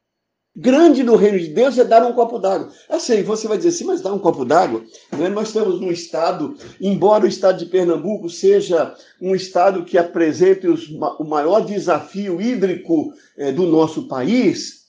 Grande 0.54 1.02
no 1.02 1.16
reino 1.16 1.40
de 1.40 1.48
Deus 1.48 1.78
é 1.78 1.84
dar 1.84 2.06
um 2.06 2.12
copo 2.12 2.38
d'água. 2.38 2.70
Assim, 2.90 3.24
você 3.24 3.48
vai 3.48 3.56
dizer 3.56 3.70
assim, 3.70 3.86
mas 3.86 4.02
dar 4.02 4.12
um 4.12 4.20
copo 4.20 4.44
d'água? 4.44 4.84
Né? 5.18 5.30
Nós 5.30 5.48
estamos 5.48 5.80
num 5.80 5.92
estado, 5.92 6.58
embora 6.80 7.24
o 7.24 7.28
estado 7.28 7.58
de 7.58 7.68
Pernambuco 7.68 8.30
seja 8.30 8.94
um 9.22 9.34
estado 9.34 9.86
que 9.86 9.98
apresente 9.98 10.68
os, 10.68 10.90
o 10.90 11.24
maior 11.24 11.62
desafio 11.62 12.42
hídrico 12.42 13.14
é, 13.38 13.50
do 13.54 13.66
nosso 13.66 14.10
país, 14.10 14.88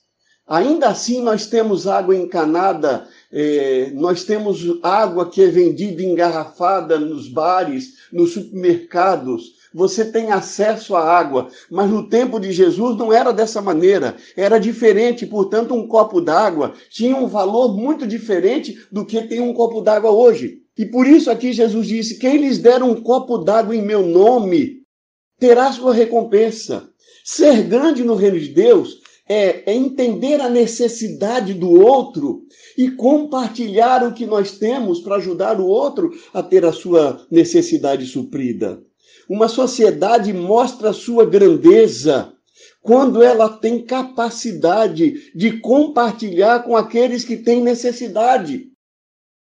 ainda 0.49 0.89
assim 0.89 1.23
nós 1.23 1.47
temos 1.47 1.87
água 1.87 2.17
encanada 2.17 3.07
é, 3.33 3.91
nós 3.95 4.25
temos 4.25 4.63
água 4.83 5.31
que 5.31 5.43
é 5.43 5.47
vendida 5.47 6.03
engarrafada 6.03 6.99
nos 6.99 7.29
bares, 7.29 7.95
nos 8.13 8.33
supermercados. 8.33 9.55
Você 9.75 10.05
tem 10.05 10.31
acesso 10.31 10.95
à 10.95 11.03
água, 11.03 11.49
mas 11.71 11.89
no 11.89 12.07
tempo 12.09 12.39
de 12.39 12.53
Jesus 12.53 12.97
não 12.99 13.11
era 13.11 13.33
dessa 13.33 13.63
maneira, 13.63 14.17
era 14.37 14.59
diferente. 14.59 15.25
Portanto, 15.25 15.75
um 15.75 15.89
copo 15.89 16.21
d'água 16.21 16.75
tinha 16.91 17.17
um 17.17 17.27
valor 17.27 17.75
muito 17.75 18.07
diferente 18.07 18.79
do 18.93 19.07
que 19.07 19.23
tem 19.23 19.41
um 19.41 19.55
copo 19.55 19.81
d'água 19.81 20.11
hoje. 20.11 20.59
E 20.77 20.85
por 20.85 21.07
isso 21.07 21.31
aqui 21.31 21.55
Jesus 21.55 21.87
disse: 21.87 22.19
Quem 22.19 22.37
lhes 22.37 22.59
der 22.59 22.83
um 22.83 23.01
copo 23.01 23.39
d'água 23.39 23.75
em 23.75 23.83
meu 23.83 24.07
nome 24.07 24.83
terá 25.39 25.73
sua 25.73 25.95
recompensa. 25.95 26.89
Ser 27.25 27.63
grande 27.63 28.05
no 28.05 28.15
reino 28.15 28.39
de 28.39 28.49
Deus 28.49 29.02
é, 29.29 29.71
é 29.71 29.75
entender 29.75 30.41
a 30.41 30.49
necessidade 30.49 31.55
do 31.55 31.71
outro 31.71 32.43
e 32.77 32.91
compartilhar 32.91 34.07
o 34.07 34.13
que 34.13 34.27
nós 34.27 34.59
temos 34.59 35.01
para 35.01 35.17
ajudar 35.17 35.61
o 35.61 35.67
outro 35.67 36.11
a 36.33 36.43
ter 36.43 36.65
a 36.65 36.73
sua 36.73 37.25
necessidade 37.31 38.07
suprida. 38.07 38.83
Uma 39.29 39.49
sociedade 39.49 40.33
mostra 40.33 40.91
a 40.91 40.95
sua 40.95 41.25
grandeza 41.25 42.33
quando 42.83 43.23
ela 43.23 43.49
tem 43.49 43.85
capacidade 43.85 45.31
de 45.35 45.61
compartilhar 45.61 46.65
com 46.65 46.77
aqueles 46.77 47.25
que 47.25 47.37
têm 47.37 47.63
necessidade. 47.63 48.73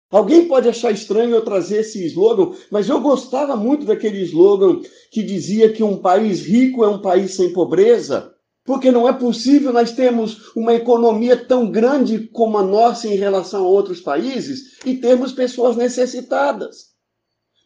Alguém 0.09 0.47
pode 0.47 0.69
achar 0.69 0.91
estranho 0.91 1.35
eu 1.35 1.43
trazer 1.43 1.81
esse 1.81 2.05
slogan, 2.05 2.55
mas 2.71 2.87
eu 2.87 3.01
gostava 3.01 3.55
muito 3.57 3.85
daquele 3.85 4.21
slogan 4.21 4.79
que 5.11 5.21
dizia 5.21 5.73
que 5.73 5.83
um 5.83 5.97
país 5.97 6.45
rico 6.45 6.83
é 6.83 6.87
um 6.87 7.01
país 7.01 7.35
sem 7.35 7.51
pobreza. 7.51 8.34
Porque 8.65 8.91
não 8.91 9.07
é 9.07 9.13
possível 9.13 9.71
nós 9.71 9.91
termos 9.91 10.51
uma 10.55 10.73
economia 10.73 11.37
tão 11.37 11.69
grande 11.69 12.27
como 12.33 12.57
a 12.57 12.63
nossa 12.63 13.07
em 13.07 13.15
relação 13.15 13.63
a 13.63 13.67
outros 13.67 14.01
países 14.01 14.79
e 14.83 14.95
termos 14.95 15.31
pessoas 15.31 15.75
necessitadas. 15.75 16.95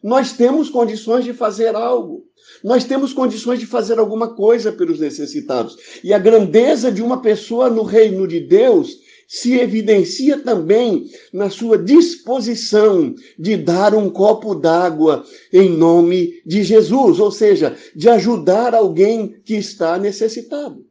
Nós 0.02 0.32
temos 0.32 0.68
condições 0.68 1.24
de 1.24 1.32
fazer 1.32 1.74
algo. 1.74 2.24
Nós 2.62 2.84
temos 2.84 3.14
condições 3.14 3.58
de 3.58 3.66
fazer 3.66 3.98
alguma 3.98 4.34
coisa 4.34 4.72
pelos 4.72 5.00
necessitados. 5.00 5.76
E 6.04 6.12
a 6.12 6.18
grandeza 6.18 6.92
de 6.92 7.02
uma 7.02 7.22
pessoa 7.22 7.70
no 7.70 7.82
reino 7.82 8.28
de 8.28 8.40
Deus 8.40 8.98
se 9.26 9.58
evidencia 9.58 10.38
também 10.38 11.08
na 11.32 11.48
sua 11.48 11.78
disposição 11.78 13.14
de 13.38 13.56
dar 13.56 13.94
um 13.94 14.10
copo 14.10 14.54
d'água 14.54 15.24
em 15.52 15.70
nome 15.70 16.42
de 16.44 16.64
Jesus, 16.64 17.20
ou 17.20 17.30
seja, 17.30 17.76
de 17.94 18.08
ajudar 18.08 18.74
alguém 18.74 19.40
que 19.44 19.54
está 19.54 19.96
necessitado. 19.98 20.89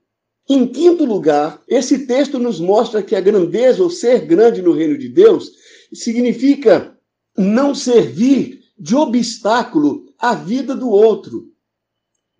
Em 0.52 0.66
quinto 0.66 1.06
lugar, 1.06 1.62
esse 1.68 2.08
texto 2.08 2.40
nos 2.40 2.60
mostra 2.60 3.04
que 3.04 3.16
a 3.16 3.22
grandeza 3.22 3.84
ou 3.84 3.90
ser 3.92 4.26
grande 4.26 4.64
no 4.64 4.72
reino 4.72 4.98
de 4.98 5.08
Deus 5.08 5.52
significa 5.94 6.98
não 7.38 7.76
servir 7.76 8.60
de 8.76 8.96
obstáculo 8.96 10.06
à 10.18 10.34
vida 10.34 10.76
do 10.76 10.90
outro. 10.90 11.52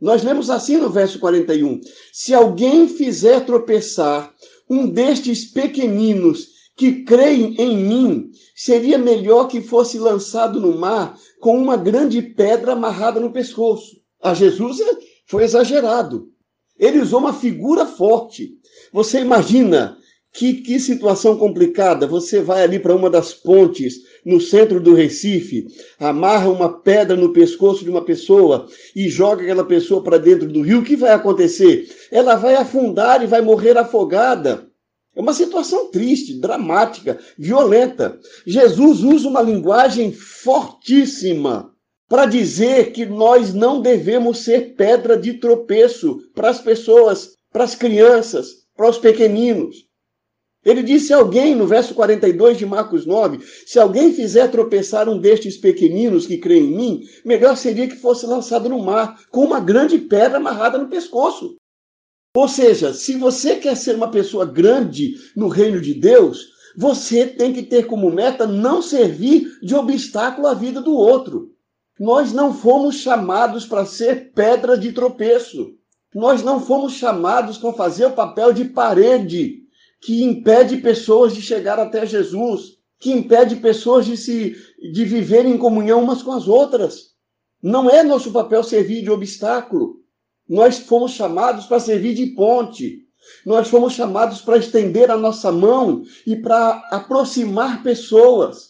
Nós 0.02 0.24
lemos 0.24 0.50
assim 0.50 0.78
no 0.78 0.90
verso 0.90 1.20
41: 1.20 1.82
Se 2.12 2.34
alguém 2.34 2.88
fizer 2.88 3.46
tropeçar 3.46 4.34
um 4.68 4.90
destes 4.90 5.46
pequeninos 5.46 6.48
que 6.76 7.04
creem 7.04 7.56
em 7.60 7.78
mim, 7.78 8.32
seria 8.56 8.98
melhor 8.98 9.48
que 9.48 9.62
fosse 9.62 10.00
lançado 10.00 10.60
no 10.60 10.76
mar 10.76 11.16
com 11.40 11.56
uma 11.56 11.78
grande 11.78 12.24
pedra 12.24 12.72
amarrada 12.72 13.20
no 13.20 13.32
pescoço. 13.32 13.98
A 14.20 14.34
Jesus 14.34 14.80
foi 15.28 15.44
exagerado. 15.44 16.32
Ele 16.80 17.00
usou 17.00 17.20
uma 17.20 17.34
figura 17.34 17.86
forte. 17.86 18.58
Você 18.94 19.20
imagina 19.20 19.98
que, 20.34 20.54
que 20.54 20.80
situação 20.80 21.38
complicada. 21.38 22.08
Você 22.08 22.42
vai 22.42 22.64
ali 22.64 22.80
para 22.80 22.96
uma 22.96 23.10
das 23.10 23.34
pontes 23.34 23.98
no 24.26 24.40
centro 24.40 24.80
do 24.80 24.94
Recife, 24.94 25.68
amarra 26.00 26.50
uma 26.50 26.82
pedra 26.82 27.16
no 27.16 27.34
pescoço 27.34 27.84
de 27.84 27.90
uma 27.90 28.04
pessoa 28.04 28.68
e 28.96 29.10
joga 29.10 29.44
aquela 29.44 29.64
pessoa 29.64 30.04
para 30.04 30.18
dentro 30.18 30.48
do 30.48 30.62
rio. 30.62 30.80
O 30.80 30.84
que 30.84 30.96
vai 30.96 31.12
acontecer? 31.12 31.90
Ela 32.12 32.36
vai 32.36 32.56
afundar 32.56 33.24
e 33.24 33.28
vai 33.28 33.42
morrer 33.42 33.78
afogada. 33.78 34.68
É 35.16 35.22
uma 35.22 35.34
situação 35.34 35.90
triste, 35.92 36.40
dramática, 36.40 37.20
violenta. 37.38 38.20
Jesus 38.46 39.02
usa 39.02 39.28
uma 39.28 39.42
linguagem 39.42 40.14
fortíssima 40.14 41.74
para 42.10 42.26
dizer 42.26 42.92
que 42.92 43.06
nós 43.06 43.54
não 43.54 43.80
devemos 43.80 44.40
ser 44.40 44.74
pedra 44.76 45.16
de 45.16 45.36
tropeço 45.36 46.18
para 46.34 46.50
as 46.50 46.60
pessoas, 46.60 47.36
para 47.54 47.64
as 47.64 47.76
crianças, 47.76 48.48
para 48.76 48.90
os 48.90 48.98
pequeninos. 48.98 49.88
Ele 50.66 50.84
disse 50.84 51.14
alguém, 51.14 51.56
no 51.56 51.68
verso 51.68 51.94
42 51.94 52.58
de 52.58 52.66
Marcos 52.66 53.06
9: 53.06 53.40
Se 53.66 53.80
alguém 53.80 54.12
fizer 54.12 54.50
tropeçar 54.50 55.08
um 55.08 55.18
destes 55.18 55.56
pequeninos 55.56 56.26
que 56.28 56.38
crê 56.38 56.60
em 56.60 56.76
mim, 56.76 57.02
melhor 57.24 57.56
seria 57.56 57.88
que 57.88 57.96
fosse 57.96 58.26
lançado 58.26 58.68
no 58.68 58.80
mar, 58.80 59.22
com 59.30 59.46
uma 59.46 59.60
grande 59.60 59.98
pedra 60.00 60.38
amarrada 60.38 60.78
no 60.78 60.90
pescoço. 60.90 61.56
Ou 62.36 62.48
seja, 62.48 62.94
se 62.94 63.16
você 63.16 63.56
quer 63.56 63.76
ser 63.78 63.96
uma 63.96 64.12
pessoa 64.12 64.46
grande 64.46 65.16
no 65.36 65.48
reino 65.48 65.80
de 65.80 65.94
Deus, 65.94 66.48
você 66.76 67.26
tem 67.26 67.54
que 67.54 67.64
ter 67.64 67.88
como 67.88 68.12
meta 68.12 68.46
não 68.46 68.82
servir 68.82 69.48
de 69.62 69.76
obstáculo 69.76 70.48
à 70.48 70.54
vida 70.54 70.82
do 70.82 70.94
outro. 70.94 71.52
Nós 72.00 72.32
não 72.32 72.54
fomos 72.54 72.96
chamados 72.96 73.66
para 73.66 73.86
ser 73.86 74.32
pedra 74.32 74.78
de 74.78 74.94
tropeço. 74.94 75.76
Nós 76.16 76.42
não 76.42 76.62
fomos 76.62 76.94
chamados 76.94 77.58
para 77.58 77.74
fazer 77.74 78.06
o 78.06 78.14
papel 78.14 78.54
de 78.54 78.66
parede 78.66 79.64
que 80.02 80.24
impede 80.24 80.78
pessoas 80.78 81.36
de 81.36 81.42
chegar 81.42 81.78
até 81.78 82.06
Jesus, 82.06 82.78
que 82.98 83.12
impede 83.12 83.58
pessoas 83.58 84.06
de 84.06 84.16
se 84.16 84.56
de 84.94 85.04
viver 85.04 85.46
em 85.46 85.58
comunhão 85.58 86.02
umas 86.02 86.24
com 86.24 86.32
as 86.32 86.48
outras. 86.48 87.10
Não 87.62 87.90
é 87.90 88.02
nosso 88.02 88.32
papel 88.32 88.64
servir 88.64 89.04
de 89.04 89.12
obstáculo. 89.12 89.98
Nós 90.48 90.80
fomos 90.80 91.12
chamados 91.12 91.66
para 91.66 91.82
servir 91.82 92.14
de 92.14 92.28
ponte. 92.28 93.06
Nós 93.46 93.68
fomos 93.68 93.92
chamados 93.92 94.42
para 94.42 94.58
estender 94.58 95.12
a 95.12 95.18
nossa 95.18 95.52
mão 95.52 96.04
e 96.26 96.38
para 96.38 96.88
aproximar 96.92 97.84
pessoas. 97.84 98.69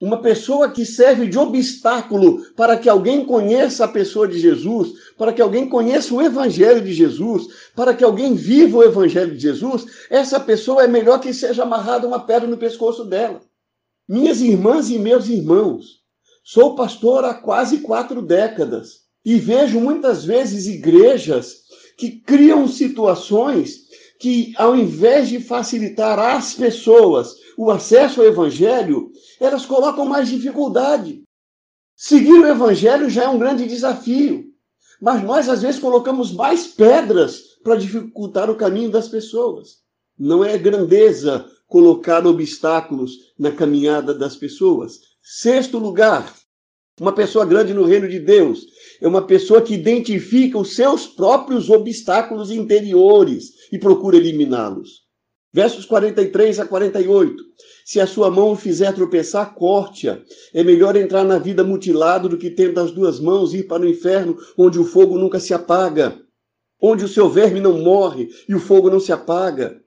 Uma 0.00 0.22
pessoa 0.22 0.70
que 0.70 0.86
serve 0.86 1.26
de 1.26 1.36
obstáculo 1.36 2.40
para 2.54 2.76
que 2.76 2.88
alguém 2.88 3.24
conheça 3.24 3.84
a 3.84 3.88
pessoa 3.88 4.28
de 4.28 4.38
Jesus, 4.38 4.92
para 5.16 5.32
que 5.32 5.42
alguém 5.42 5.68
conheça 5.68 6.14
o 6.14 6.22
Evangelho 6.22 6.80
de 6.80 6.92
Jesus, 6.92 7.48
para 7.74 7.92
que 7.92 8.04
alguém 8.04 8.34
viva 8.34 8.78
o 8.78 8.84
Evangelho 8.84 9.34
de 9.34 9.40
Jesus, 9.40 9.86
essa 10.08 10.38
pessoa 10.38 10.84
é 10.84 10.86
melhor 10.86 11.18
que 11.20 11.34
seja 11.34 11.64
amarrada 11.64 12.06
uma 12.06 12.20
pedra 12.20 12.48
no 12.48 12.56
pescoço 12.56 13.04
dela. 13.04 13.40
Minhas 14.08 14.40
irmãs 14.40 14.88
e 14.88 14.98
meus 14.98 15.28
irmãos, 15.28 15.98
sou 16.44 16.76
pastor 16.76 17.24
há 17.24 17.34
quase 17.34 17.78
quatro 17.78 18.22
décadas 18.22 19.00
e 19.24 19.34
vejo 19.34 19.80
muitas 19.80 20.24
vezes 20.24 20.66
igrejas 20.66 21.56
que 21.98 22.12
criam 22.12 22.68
situações 22.68 23.88
que, 24.18 24.52
ao 24.56 24.74
invés 24.74 25.28
de 25.28 25.40
facilitar 25.40 26.18
às 26.18 26.54
pessoas 26.54 27.34
o 27.56 27.70
acesso 27.70 28.20
ao 28.20 28.26
Evangelho, 28.26 29.07
elas 29.40 29.64
colocam 29.66 30.04
mais 30.04 30.28
dificuldade. 30.28 31.22
Seguir 31.96 32.32
o 32.32 32.46
Evangelho 32.46 33.10
já 33.10 33.24
é 33.24 33.28
um 33.28 33.38
grande 33.38 33.66
desafio, 33.66 34.44
mas 35.00 35.22
nós 35.22 35.48
às 35.48 35.62
vezes 35.62 35.80
colocamos 35.80 36.32
mais 36.32 36.66
pedras 36.66 37.42
para 37.62 37.76
dificultar 37.76 38.50
o 38.50 38.56
caminho 38.56 38.90
das 38.90 39.08
pessoas. 39.08 39.78
Não 40.18 40.44
é 40.44 40.56
grandeza 40.58 41.48
colocar 41.66 42.26
obstáculos 42.26 43.12
na 43.38 43.52
caminhada 43.52 44.14
das 44.14 44.36
pessoas. 44.36 45.00
Sexto 45.22 45.78
lugar, 45.78 46.34
Uma 47.00 47.12
pessoa 47.12 47.46
grande 47.46 47.72
no 47.72 47.84
reino 47.84 48.08
de 48.08 48.18
Deus 48.18 48.66
é 49.00 49.06
uma 49.06 49.22
pessoa 49.22 49.62
que 49.62 49.74
identifica 49.74 50.58
os 50.58 50.74
seus 50.74 51.06
próprios 51.06 51.70
obstáculos 51.70 52.50
interiores 52.50 53.52
e 53.72 53.78
procura 53.78 54.16
eliminá-los. 54.16 55.06
Versos 55.58 55.84
43 55.86 56.60
a 56.60 56.66
48. 56.66 57.42
Se 57.84 57.98
a 57.98 58.06
sua 58.06 58.30
mão 58.30 58.52
o 58.52 58.54
fizer 58.54 58.94
tropeçar, 58.94 59.56
corte-a. 59.56 60.20
É 60.54 60.62
melhor 60.62 60.94
entrar 60.94 61.24
na 61.24 61.36
vida 61.36 61.64
mutilado 61.64 62.28
do 62.28 62.38
que 62.38 62.48
tendo 62.48 62.78
as 62.78 62.92
duas 62.92 63.18
mãos 63.18 63.52
ir 63.52 63.66
para 63.66 63.82
o 63.82 63.88
inferno, 63.88 64.38
onde 64.56 64.78
o 64.78 64.84
fogo 64.84 65.18
nunca 65.18 65.40
se 65.40 65.52
apaga, 65.52 66.16
onde 66.80 67.04
o 67.04 67.08
seu 67.08 67.28
verme 67.28 67.58
não 67.58 67.76
morre 67.76 68.28
e 68.48 68.54
o 68.54 68.60
fogo 68.60 68.88
não 68.88 69.00
se 69.00 69.10
apaga. 69.10 69.82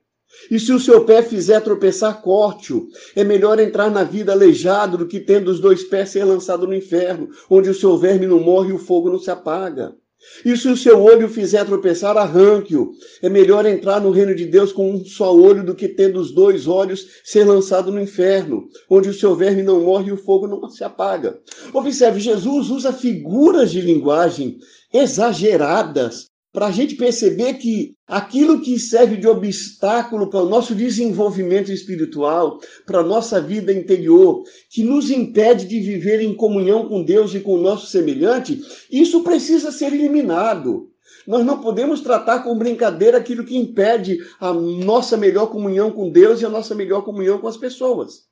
E 0.50 0.60
se 0.60 0.74
o 0.74 0.78
seu 0.78 1.06
pé 1.06 1.22
fizer 1.22 1.62
tropeçar, 1.62 2.20
corte-o. 2.20 2.88
É 3.16 3.24
melhor 3.24 3.58
entrar 3.58 3.90
na 3.90 4.04
vida 4.04 4.30
aleijado 4.30 4.98
do 4.98 5.06
que 5.06 5.20
tendo 5.20 5.50
os 5.50 5.58
dois 5.58 5.84
pés 5.84 6.10
ser 6.10 6.24
lançado 6.24 6.66
no 6.66 6.74
inferno, 6.74 7.30
onde 7.48 7.70
o 7.70 7.74
seu 7.74 7.96
verme 7.96 8.26
não 8.26 8.40
morre 8.40 8.72
e 8.72 8.74
o 8.74 8.78
fogo 8.78 9.08
não 9.08 9.18
se 9.18 9.30
apaga. 9.30 9.96
E 10.44 10.56
se 10.56 10.68
o 10.68 10.76
seu 10.76 11.00
olho 11.00 11.28
fizer 11.28 11.64
tropeçar, 11.64 12.16
arranque-o. 12.16 12.92
É 13.22 13.28
melhor 13.28 13.66
entrar 13.66 14.00
no 14.00 14.10
reino 14.10 14.34
de 14.34 14.46
Deus 14.46 14.72
com 14.72 14.90
um 14.90 15.04
só 15.04 15.34
olho 15.34 15.64
do 15.64 15.74
que 15.74 15.88
tendo 15.88 16.20
os 16.20 16.32
dois 16.32 16.66
olhos 16.66 17.06
ser 17.24 17.44
lançado 17.44 17.92
no 17.92 18.00
inferno, 18.00 18.68
onde 18.88 19.08
o 19.08 19.14
seu 19.14 19.34
verme 19.34 19.62
não 19.62 19.82
morre 19.82 20.08
e 20.08 20.12
o 20.12 20.16
fogo 20.16 20.46
não 20.46 20.68
se 20.68 20.82
apaga. 20.82 21.38
Observe, 21.72 22.20
Jesus 22.20 22.70
usa 22.70 22.92
figuras 22.92 23.70
de 23.70 23.80
linguagem 23.80 24.58
exageradas 24.92 26.31
para 26.52 26.66
a 26.66 26.70
gente 26.70 26.94
perceber 26.94 27.54
que 27.54 27.94
aquilo 28.06 28.60
que 28.60 28.78
serve 28.78 29.16
de 29.16 29.26
obstáculo 29.26 30.28
para 30.28 30.42
o 30.42 30.48
nosso 30.48 30.74
desenvolvimento 30.74 31.72
espiritual, 31.72 32.60
para 32.84 33.00
a 33.00 33.04
nossa 33.04 33.40
vida 33.40 33.72
interior, 33.72 34.42
que 34.70 34.84
nos 34.84 35.10
impede 35.10 35.66
de 35.66 35.80
viver 35.80 36.20
em 36.20 36.34
comunhão 36.34 36.86
com 36.86 37.02
Deus 37.02 37.34
e 37.34 37.40
com 37.40 37.54
o 37.54 37.62
nosso 37.62 37.86
semelhante, 37.86 38.60
isso 38.90 39.22
precisa 39.22 39.72
ser 39.72 39.94
eliminado. 39.94 40.90
Nós 41.26 41.44
não 41.44 41.60
podemos 41.60 42.00
tratar 42.00 42.40
com 42.40 42.58
brincadeira 42.58 43.16
aquilo 43.16 43.44
que 43.44 43.56
impede 43.56 44.18
a 44.40 44.52
nossa 44.52 45.16
melhor 45.16 45.46
comunhão 45.46 45.90
com 45.90 46.10
Deus 46.10 46.40
e 46.40 46.44
a 46.44 46.50
nossa 46.50 46.74
melhor 46.74 47.02
comunhão 47.02 47.38
com 47.38 47.48
as 47.48 47.56
pessoas. 47.56 48.30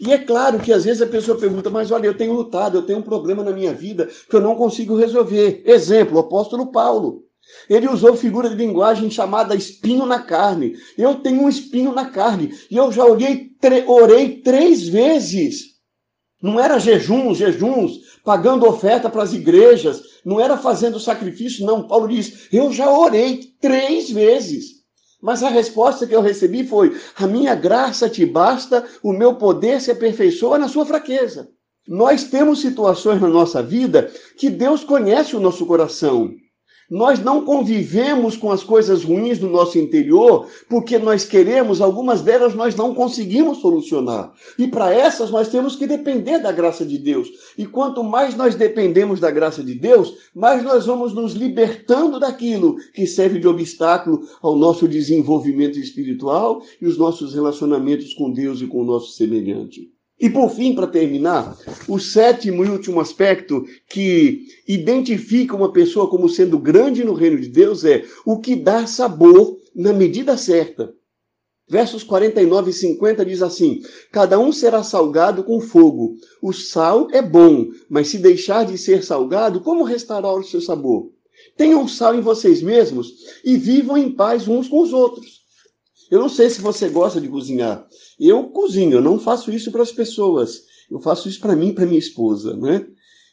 E 0.00 0.12
é 0.12 0.18
claro 0.18 0.58
que 0.58 0.72
às 0.72 0.84
vezes 0.84 1.02
a 1.02 1.06
pessoa 1.06 1.36
pergunta, 1.36 1.68
mas 1.68 1.90
olha, 1.90 2.06
eu 2.06 2.16
tenho 2.16 2.32
lutado, 2.32 2.78
eu 2.78 2.86
tenho 2.86 3.00
um 3.00 3.02
problema 3.02 3.42
na 3.42 3.52
minha 3.52 3.74
vida 3.74 4.08
que 4.28 4.34
eu 4.34 4.40
não 4.40 4.54
consigo 4.54 4.96
resolver. 4.96 5.62
Exemplo, 5.66 6.16
o 6.16 6.20
apóstolo 6.20 6.72
Paulo. 6.72 7.27
Ele 7.68 7.88
usou 7.88 8.16
figura 8.16 8.48
de 8.48 8.56
linguagem 8.56 9.10
chamada 9.10 9.54
espinho 9.54 10.06
na 10.06 10.20
carne. 10.20 10.74
Eu 10.96 11.16
tenho 11.16 11.42
um 11.42 11.48
espinho 11.48 11.92
na 11.92 12.06
carne. 12.06 12.54
E 12.70 12.76
eu 12.76 12.90
já 12.92 13.04
orei, 13.04 13.52
orei 13.86 14.36
três 14.42 14.88
vezes. 14.88 15.78
Não 16.42 16.60
era 16.60 16.78
jejuns, 16.78 17.38
jejuns, 17.38 17.98
pagando 18.24 18.66
oferta 18.66 19.10
para 19.10 19.22
as 19.22 19.32
igrejas, 19.32 20.02
não 20.24 20.38
era 20.38 20.56
fazendo 20.56 21.00
sacrifício, 21.00 21.66
não. 21.66 21.86
Paulo 21.86 22.06
diz: 22.06 22.48
Eu 22.52 22.72
já 22.72 22.90
orei 22.90 23.40
três 23.60 24.10
vezes. 24.10 24.78
Mas 25.20 25.42
a 25.42 25.48
resposta 25.48 26.06
que 26.06 26.14
eu 26.14 26.20
recebi 26.20 26.64
foi: 26.64 26.96
A 27.16 27.26
minha 27.26 27.54
graça 27.54 28.08
te 28.08 28.24
basta, 28.24 28.86
o 29.02 29.12
meu 29.12 29.34
poder 29.34 29.80
se 29.80 29.90
aperfeiçoa 29.90 30.58
na 30.58 30.68
sua 30.68 30.86
fraqueza. 30.86 31.48
Nós 31.88 32.24
temos 32.24 32.60
situações 32.60 33.20
na 33.20 33.28
nossa 33.28 33.62
vida 33.62 34.12
que 34.36 34.50
Deus 34.50 34.84
conhece 34.84 35.34
o 35.34 35.40
nosso 35.40 35.66
coração. 35.66 36.30
Nós 36.90 37.22
não 37.22 37.44
convivemos 37.44 38.34
com 38.34 38.50
as 38.50 38.64
coisas 38.64 39.04
ruins 39.04 39.38
do 39.38 39.46
nosso 39.46 39.78
interior 39.78 40.46
porque 40.70 40.98
nós 40.98 41.22
queremos, 41.22 41.82
algumas 41.82 42.22
delas 42.22 42.54
nós 42.54 42.74
não 42.74 42.94
conseguimos 42.94 43.58
solucionar. 43.58 44.32
E 44.58 44.66
para 44.66 44.94
essas 44.94 45.30
nós 45.30 45.48
temos 45.48 45.76
que 45.76 45.86
depender 45.86 46.38
da 46.38 46.50
graça 46.50 46.86
de 46.86 46.96
Deus. 46.96 47.28
E 47.58 47.66
quanto 47.66 48.02
mais 48.02 48.34
nós 48.34 48.54
dependemos 48.54 49.20
da 49.20 49.30
graça 49.30 49.62
de 49.62 49.74
Deus, 49.74 50.14
mais 50.34 50.62
nós 50.62 50.86
vamos 50.86 51.12
nos 51.12 51.34
libertando 51.34 52.18
daquilo 52.18 52.76
que 52.94 53.06
serve 53.06 53.38
de 53.38 53.46
obstáculo 53.46 54.22
ao 54.40 54.56
nosso 54.56 54.88
desenvolvimento 54.88 55.78
espiritual 55.78 56.62
e 56.80 56.86
os 56.86 56.96
nossos 56.96 57.34
relacionamentos 57.34 58.14
com 58.14 58.32
Deus 58.32 58.62
e 58.62 58.66
com 58.66 58.80
o 58.80 58.86
nosso 58.86 59.12
semelhante. 59.12 59.97
E 60.20 60.28
por 60.28 60.50
fim, 60.50 60.74
para 60.74 60.88
terminar, 60.88 61.56
o 61.86 61.98
sétimo 61.98 62.64
e 62.64 62.68
último 62.68 63.00
aspecto 63.00 63.64
que 63.88 64.46
identifica 64.66 65.54
uma 65.54 65.72
pessoa 65.72 66.10
como 66.10 66.28
sendo 66.28 66.58
grande 66.58 67.04
no 67.04 67.14
reino 67.14 67.40
de 67.40 67.48
Deus 67.48 67.84
é 67.84 68.04
o 68.26 68.40
que 68.40 68.56
dá 68.56 68.86
sabor 68.86 69.56
na 69.74 69.92
medida 69.92 70.36
certa. 70.36 70.92
Versos 71.70 72.02
49 72.02 72.70
e 72.70 72.72
50 72.72 73.24
diz 73.24 73.42
assim: 73.42 73.82
Cada 74.10 74.38
um 74.38 74.50
será 74.50 74.82
salgado 74.82 75.44
com 75.44 75.60
fogo. 75.60 76.16
O 76.42 76.52
sal 76.52 77.08
é 77.12 77.22
bom, 77.22 77.68
mas 77.88 78.08
se 78.08 78.18
deixar 78.18 78.64
de 78.64 78.78
ser 78.78 79.04
salgado, 79.04 79.60
como 79.60 79.84
restará 79.84 80.32
o 80.32 80.42
seu 80.42 80.60
sabor? 80.60 81.12
Tenham 81.56 81.86
sal 81.86 82.14
em 82.14 82.20
vocês 82.20 82.62
mesmos 82.62 83.12
e 83.44 83.56
vivam 83.56 83.96
em 83.96 84.10
paz 84.10 84.48
uns 84.48 84.66
com 84.66 84.80
os 84.80 84.92
outros. 84.92 85.46
Eu 86.10 86.20
não 86.20 86.28
sei 86.28 86.48
se 86.48 86.60
você 86.60 86.88
gosta 86.88 87.20
de 87.20 87.28
cozinhar. 87.28 87.86
Eu 88.18 88.44
cozinho, 88.50 88.94
eu 88.94 89.02
não 89.02 89.18
faço 89.18 89.50
isso 89.50 89.70
para 89.70 89.82
as 89.82 89.92
pessoas. 89.92 90.62
Eu 90.90 91.00
faço 91.00 91.28
isso 91.28 91.40
para 91.40 91.54
mim, 91.54 91.72
para 91.72 91.86
minha 91.86 91.98
esposa, 91.98 92.56
né? 92.56 92.86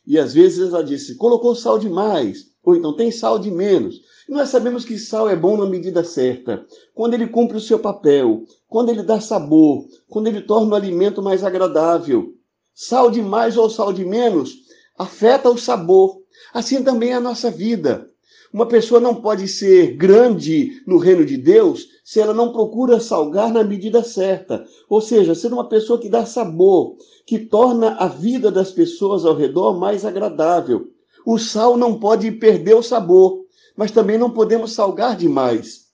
E 0.06 0.20
às 0.20 0.34
vezes 0.34 0.70
ela 0.70 0.84
disse: 0.84 1.16
colocou 1.16 1.56
sal 1.56 1.80
demais, 1.80 2.48
ou 2.64 2.76
então 2.76 2.96
tem 2.96 3.12
sal 3.12 3.40
de 3.40 3.50
menos. 3.50 4.02
E 4.28 4.32
nós 4.32 4.50
sabemos 4.50 4.84
que 4.84 4.98
sal 4.98 5.30
é 5.30 5.36
bom 5.36 5.56
na 5.56 5.66
medida 5.66 6.04
certa, 6.04 6.66
quando 6.94 7.14
ele 7.14 7.28
cumpre 7.28 7.58
o 7.58 7.62
seu 7.62 7.80
papel, 7.80 8.44
quando 8.68 8.90
ele 8.90 9.04
dá 9.04 9.22
sabor, 9.22 9.88
quando 10.10 10.28
ele 10.28 10.42
torna 10.42 10.74
o 10.74 10.76
alimento 10.76 11.22
mais 11.22 11.44
agradável. 11.44 12.34
Sal 12.74 13.10
de 13.10 13.22
mais 13.22 13.56
ou 13.56 13.70
sal 13.70 13.94
de 13.94 14.04
menos 14.04 14.66
afeta 14.98 15.50
o 15.50 15.58
sabor. 15.58 16.22
Assim 16.54 16.84
também 16.84 17.12
é 17.12 17.16
a 17.16 17.22
nossa 17.22 17.50
vida. 17.52 18.10
Uma 18.56 18.68
pessoa 18.68 19.02
não 19.02 19.15
pode 19.15 19.50
ser 19.50 19.98
grande 19.98 20.82
no 20.88 20.98
reino 20.98 21.26
de 21.26 21.36
Deus 21.36 21.89
se 22.06 22.22
ela 22.22 22.34
não 22.34 22.54
procura 22.54 23.02
salgar 23.02 23.52
na 23.52 23.65
medida 23.65 24.02
certa. 24.02 24.65
Ou 24.88 25.02
seja, 25.02 25.36
ser 25.36 25.52
uma 25.52 25.68
pessoa 25.68 26.00
que 26.00 26.08
dá 26.08 26.26
sabor, 26.26 26.96
que 27.26 27.38
torna 27.38 27.96
a 27.96 28.08
vida 28.08 28.50
das 28.50 28.72
pessoas 28.72 29.26
ao 29.26 29.36
redor 29.36 29.78
mais 29.78 30.06
agradável. 30.06 30.88
O 31.26 31.38
sal 31.38 31.76
não 31.76 32.00
pode 32.00 32.32
perder 32.32 32.76
o 32.76 32.82
sabor, 32.82 33.44
mas 33.76 33.91
também 33.91 34.18
não 34.18 34.30
podemos 34.30 34.72
salgar 34.72 35.18
demais. 35.18 35.88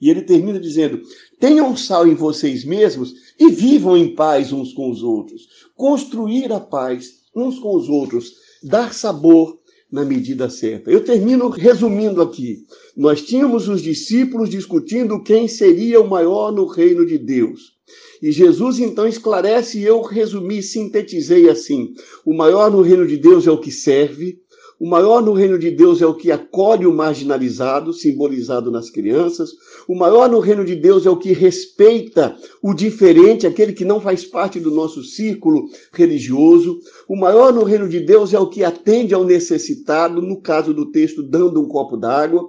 E 0.00 0.08
ele 0.08 0.22
termina 0.22 0.58
dizendo: 0.58 1.02
tenham 1.38 1.76
sal 1.76 2.06
em 2.06 2.14
vocês 2.14 2.64
mesmos 2.64 3.12
e 3.38 3.50
vivam 3.50 3.94
em 3.94 4.14
paz 4.14 4.54
uns 4.54 4.72
com 4.72 4.90
os 4.90 5.02
outros. 5.02 5.42
Construir 5.74 6.50
a 6.50 6.60
paz 6.60 7.10
uns 7.36 7.58
com 7.58 7.76
os 7.76 7.90
outros, 7.90 8.32
dar 8.62 8.94
sabor 8.94 9.58
na 9.90 10.04
medida 10.04 10.50
certa. 10.50 10.90
Eu 10.90 11.04
termino 11.04 11.48
resumindo 11.48 12.20
aqui. 12.20 12.58
Nós 12.96 13.22
tínhamos 13.22 13.68
os 13.68 13.80
discípulos 13.80 14.50
discutindo 14.50 15.22
quem 15.22 15.46
seria 15.46 16.00
o 16.00 16.08
maior 16.08 16.52
no 16.52 16.66
reino 16.66 17.06
de 17.06 17.18
Deus. 17.18 17.76
E 18.22 18.32
Jesus 18.32 18.78
então 18.78 19.06
esclarece, 19.06 19.78
e 19.78 19.84
eu 19.84 20.00
resumi, 20.02 20.62
sintetizei 20.62 21.48
assim: 21.48 21.94
o 22.24 22.34
maior 22.34 22.70
no 22.70 22.80
reino 22.80 23.06
de 23.06 23.16
Deus 23.16 23.46
é 23.46 23.50
o 23.50 23.60
que 23.60 23.70
serve, 23.70 24.40
o 24.78 24.86
maior 24.86 25.22
no 25.22 25.32
reino 25.32 25.58
de 25.58 25.70
Deus 25.70 26.02
é 26.02 26.06
o 26.06 26.14
que 26.14 26.30
acolhe 26.30 26.86
o 26.86 26.92
marginalizado, 26.92 27.94
simbolizado 27.94 28.70
nas 28.70 28.90
crianças. 28.90 29.50
O 29.88 29.94
maior 29.94 30.28
no 30.28 30.38
reino 30.38 30.66
de 30.66 30.74
Deus 30.74 31.06
é 31.06 31.10
o 31.10 31.16
que 31.16 31.32
respeita 31.32 32.36
o 32.62 32.74
diferente, 32.74 33.46
aquele 33.46 33.72
que 33.72 33.86
não 33.86 34.02
faz 34.02 34.26
parte 34.26 34.60
do 34.60 34.70
nosso 34.70 35.02
círculo 35.02 35.64
religioso. 35.92 36.78
O 37.08 37.16
maior 37.16 37.54
no 37.54 37.64
reino 37.64 37.88
de 37.88 38.00
Deus 38.00 38.34
é 38.34 38.38
o 38.38 38.50
que 38.50 38.62
atende 38.62 39.14
ao 39.14 39.24
necessitado, 39.24 40.20
no 40.20 40.42
caso 40.42 40.74
do 40.74 40.90
texto, 40.90 41.22
dando 41.22 41.58
um 41.58 41.68
copo 41.68 41.96
d'água. 41.96 42.46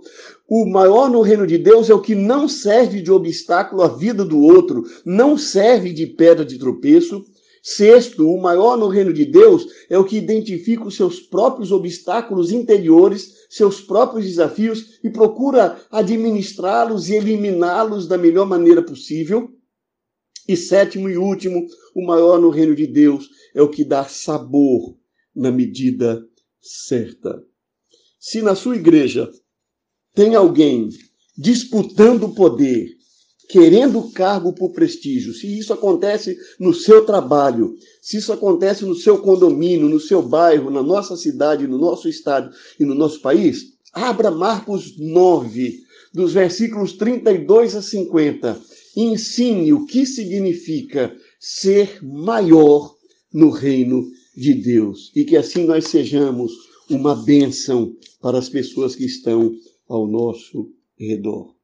O 0.49 0.65
maior 0.65 1.09
no 1.09 1.21
reino 1.21 1.47
de 1.47 1.57
Deus 1.57 1.89
é 1.89 1.93
o 1.93 2.01
que 2.01 2.13
não 2.13 2.49
serve 2.49 3.01
de 3.01 3.11
obstáculo 3.11 3.83
à 3.83 3.87
vida 3.87 4.25
do 4.25 4.41
outro, 4.41 4.83
não 5.05 5.37
serve 5.37 5.93
de 5.93 6.05
pedra 6.05 6.43
de 6.43 6.59
tropeço. 6.59 7.23
Sexto, 7.69 8.25
o 8.25 8.41
maior 8.41 8.77
no 8.77 8.87
reino 8.87 9.11
de 9.11 9.25
Deus 9.25 9.67
é 9.89 9.97
o 9.97 10.05
que 10.05 10.15
identifica 10.15 10.85
os 10.85 10.95
seus 10.95 11.19
próprios 11.19 11.69
obstáculos 11.69 12.49
interiores, 12.49 13.45
seus 13.49 13.81
próprios 13.81 14.25
desafios 14.25 14.97
e 15.03 15.09
procura 15.09 15.77
administrá-los 15.91 17.09
e 17.09 17.15
eliminá-los 17.15 18.07
da 18.07 18.17
melhor 18.17 18.47
maneira 18.47 18.81
possível. 18.81 19.51
E 20.47 20.55
sétimo 20.55 21.09
e 21.09 21.17
último, 21.17 21.67
o 21.93 22.05
maior 22.05 22.39
no 22.39 22.49
reino 22.51 22.73
de 22.73 22.87
Deus 22.87 23.27
é 23.53 23.61
o 23.61 23.69
que 23.69 23.83
dá 23.83 24.05
sabor 24.05 24.97
na 25.35 25.51
medida 25.51 26.25
certa. 26.61 27.43
Se 28.17 28.41
na 28.41 28.55
sua 28.55 28.77
igreja 28.77 29.29
tem 30.15 30.35
alguém 30.35 30.87
disputando 31.37 32.27
o 32.27 32.33
poder, 32.33 32.96
querendo 33.47 34.11
cargo 34.11 34.53
por 34.53 34.71
prestígio, 34.71 35.33
se 35.33 35.57
isso 35.57 35.71
acontece 35.73 36.37
no 36.59 36.73
seu 36.73 37.05
trabalho, 37.05 37.75
se 38.01 38.17
isso 38.17 38.33
acontece 38.33 38.85
no 38.85 38.95
seu 38.95 39.19
condomínio, 39.19 39.87
no 39.87 39.99
seu 39.99 40.21
bairro, 40.21 40.69
na 40.69 40.83
nossa 40.83 41.15
cidade, 41.15 41.67
no 41.67 41.77
nosso 41.77 42.09
estado 42.09 42.53
e 42.79 42.83
no 42.83 42.93
nosso 42.93 43.21
país, 43.21 43.73
abra 43.93 44.29
Marcos 44.29 44.97
9, 44.97 45.79
dos 46.13 46.33
versículos 46.33 46.93
32 46.93 47.75
a 47.75 47.81
50, 47.81 48.59
e 48.95 49.03
ensine 49.03 49.71
o 49.71 49.85
que 49.85 50.05
significa 50.05 51.15
ser 51.39 52.03
maior 52.03 52.95
no 53.33 53.49
reino 53.49 54.09
de 54.35 54.53
Deus 54.53 55.11
e 55.15 55.23
que 55.23 55.35
assim 55.35 55.65
nós 55.65 55.87
sejamos 55.87 56.51
uma 56.89 57.15
bênção 57.15 57.95
para 58.21 58.37
as 58.37 58.49
pessoas 58.49 58.95
que 58.95 59.05
estão 59.05 59.55
ao 59.87 60.07
nosso 60.07 60.71
redor. 60.97 61.56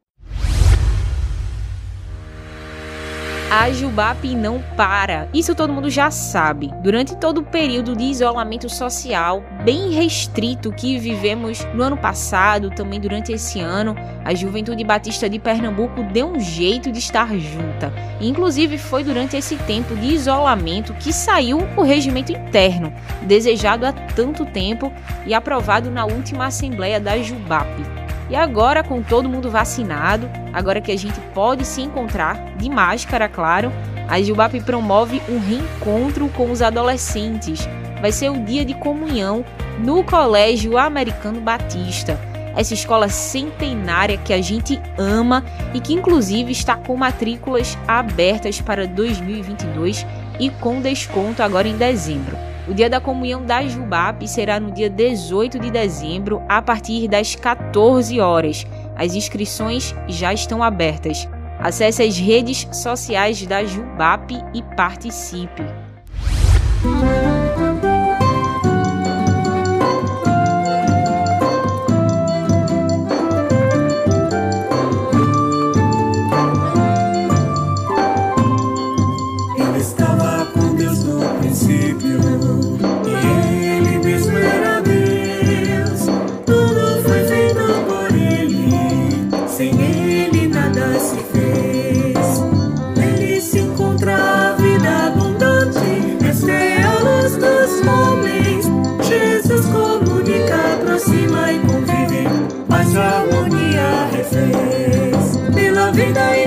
A 3.56 3.72
Jubap 3.72 4.28
não 4.36 4.64
para. 4.76 5.30
Isso 5.32 5.54
todo 5.54 5.72
mundo 5.72 5.88
já 5.88 6.10
sabe. 6.10 6.72
Durante 6.82 7.16
todo 7.16 7.42
o 7.42 7.44
período 7.44 7.96
de 7.96 8.06
isolamento 8.06 8.68
social 8.68 9.44
bem 9.64 9.92
restrito 9.92 10.72
que 10.72 10.98
vivemos 10.98 11.64
no 11.76 11.84
ano 11.84 11.96
passado, 11.96 12.72
também 12.72 13.00
durante 13.00 13.32
esse 13.32 13.60
ano, 13.60 13.96
a 14.26 14.34
Juventude 14.34 14.84
Batista 14.84 15.30
de 15.30 15.38
Pernambuco 15.38 16.02
deu 16.02 16.32
um 16.32 16.40
jeito 16.40 16.92
de 16.92 16.98
estar 16.98 17.28
junta. 17.38 17.94
Inclusive 18.20 18.80
foi 18.80 19.04
durante 19.04 19.38
esse 19.38 19.56
tempo 19.56 19.96
de 19.96 20.08
isolamento 20.08 20.92
que 20.96 21.14
saiu 21.14 21.60
o 21.78 21.84
regimento 21.84 22.32
interno, 22.32 22.92
desejado 23.22 23.86
há 23.86 23.94
tanto 23.94 24.48
tempo 24.48 24.92
e 25.28 25.34
aprovado 25.36 25.92
na 25.92 26.06
última 26.06 26.48
assembleia 26.48 27.00
da 27.00 27.20
Jubap. 27.20 28.03
E 28.34 28.36
agora, 28.36 28.84
com 28.84 29.00
todo 29.04 29.30
mundo 29.30 29.52
vacinado, 29.52 30.28
agora 30.52 30.82
que 30.82 30.92
a 30.92 30.98
gente 30.98 31.20
pode 31.36 31.64
se 31.64 31.84
encontrar, 31.84 32.56
de 32.58 32.68
máscara, 32.68 33.30
claro, 33.30 33.72
a 34.10 34.20
Gilbap 34.20 34.60
promove 34.62 35.22
um 35.30 35.38
reencontro 35.38 36.28
com 36.30 36.50
os 36.50 36.60
adolescentes. 36.60 37.70
Vai 38.02 38.12
ser 38.12 38.32
o 38.32 38.44
dia 38.44 38.66
de 38.66 38.74
comunhão 38.74 39.46
no 39.78 40.04
Colégio 40.04 40.80
Americano 40.80 41.40
Batista. 41.42 42.20
Essa 42.56 42.74
escola 42.74 43.08
centenária 43.08 44.18
que 44.18 44.34
a 44.34 44.42
gente 44.42 44.82
ama 44.98 45.46
e 45.72 45.80
que 45.80 45.94
inclusive 45.94 46.52
está 46.52 46.76
com 46.76 46.98
matrículas 46.98 47.78
abertas 47.88 48.60
para 48.60 48.88
2022 48.88 50.08
e 50.40 50.50
com 50.50 50.82
desconto 50.82 51.44
agora 51.44 51.68
em 51.68 51.78
dezembro. 51.78 52.36
O 52.66 52.74
dia 52.74 52.90
da 52.90 53.02
comunhão 53.02 53.46
da 53.46 53.62
Jubap 53.68 54.26
será 54.26 54.58
no 54.58 54.72
dia 54.72 54.90
18 54.90 55.60
de 55.60 55.70
dezembro, 55.70 56.42
a 56.48 56.62
partir 56.62 57.10
das 57.10 57.36
14 57.36 58.22
horas. 58.22 58.66
As 58.96 59.16
inscrições 59.16 59.94
já 60.08 60.34
estão 60.34 60.64
abertas. 60.64 61.28
Acesse 61.60 62.02
as 62.04 62.18
redes 62.18 62.68
sociais 62.72 63.46
da 63.46 63.66
Jubap 63.66 64.34
e 64.54 64.62
participe. 64.76 65.64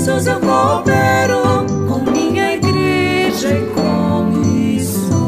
Jesus 0.00 0.26
eu 0.28 0.40
coopero 0.40 1.66
com 1.86 2.10
minha 2.10 2.54
igreja 2.54 3.50
e 3.50 3.66
com 3.74 4.22
missões. 4.22 5.20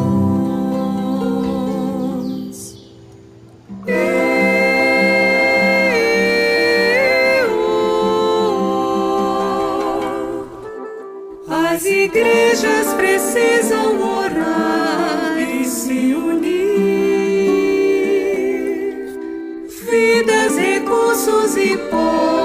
As 11.51 11.85
igrejas 11.85 12.95
precisam 12.95 14.01
orar 14.01 15.39
e 15.39 15.67
se 15.67 16.15
unir. 16.15 16.63
Vidas, 19.91 20.57
recursos 20.57 21.59
e 21.59 21.77
posses 21.91 22.42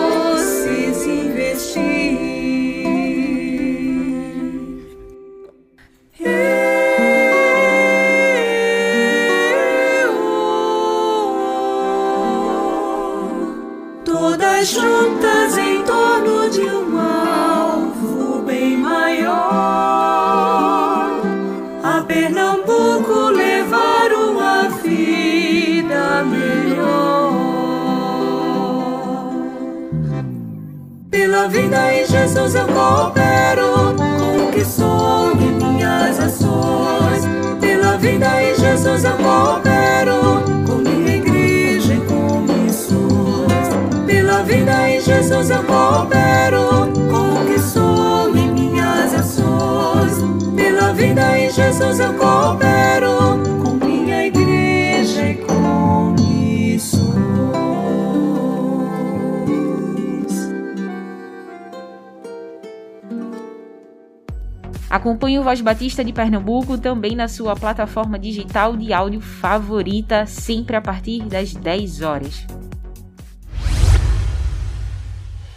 Acompanhe 64.90 65.38
o 65.38 65.44
Voz 65.44 65.62
Batista 65.62 66.04
de 66.04 66.12
Pernambuco 66.12 66.78
também 66.78 67.16
na 67.16 67.28
sua 67.28 67.56
plataforma 67.56 68.18
digital 68.18 68.76
de 68.76 68.92
áudio 68.92 69.22
favorita, 69.22 70.26
sempre 70.26 70.76
a 70.76 70.82
partir 70.82 71.24
das 71.24 71.54
10 71.54 72.02
horas. 72.02 72.46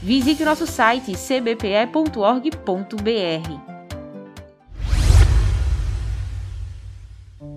Visite 0.03 0.43
o 0.43 0.47
nosso 0.47 0.67
site 0.67 1.15
cbpe.org.br. 1.17 1.91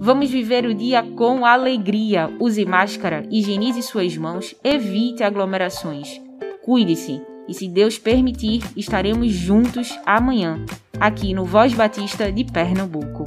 Vamos 0.05 0.29
viver 0.29 0.65
o 0.65 0.73
dia 0.73 1.01
com 1.01 1.45
alegria. 1.45 2.29
Use 2.37 2.65
máscara, 2.65 3.25
higienize 3.31 3.81
suas 3.81 4.17
mãos, 4.17 4.53
evite 4.61 5.23
aglomerações. 5.23 6.19
Cuide-se 6.61 7.21
e, 7.47 7.53
se 7.53 7.69
Deus 7.69 7.97
permitir, 7.97 8.61
estaremos 8.75 9.31
juntos 9.31 9.97
amanhã, 10.05 10.59
aqui 10.99 11.33
no 11.33 11.45
Voz 11.45 11.73
Batista 11.73 12.29
de 12.29 12.43
Pernambuco. 12.43 13.23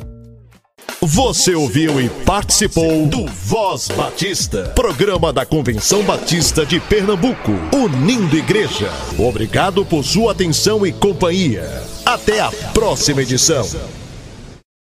Você 1.01 1.55
ouviu 1.55 1.99
e 1.99 2.11
participou 2.27 3.07
do 3.07 3.25
Voz 3.25 3.89
Batista, 3.89 4.65
programa 4.75 5.33
da 5.33 5.47
Convenção 5.47 6.03
Batista 6.03 6.67
de 6.67 6.79
Pernambuco, 6.79 7.53
unindo 7.73 8.37
igreja. 8.37 8.91
Obrigado 9.19 9.83
por 9.83 10.05
sua 10.05 10.33
atenção 10.33 10.87
e 10.87 10.93
companhia. 10.93 11.65
Até 12.05 12.39
a 12.41 12.51
próxima 12.75 13.23
edição. 13.23 13.65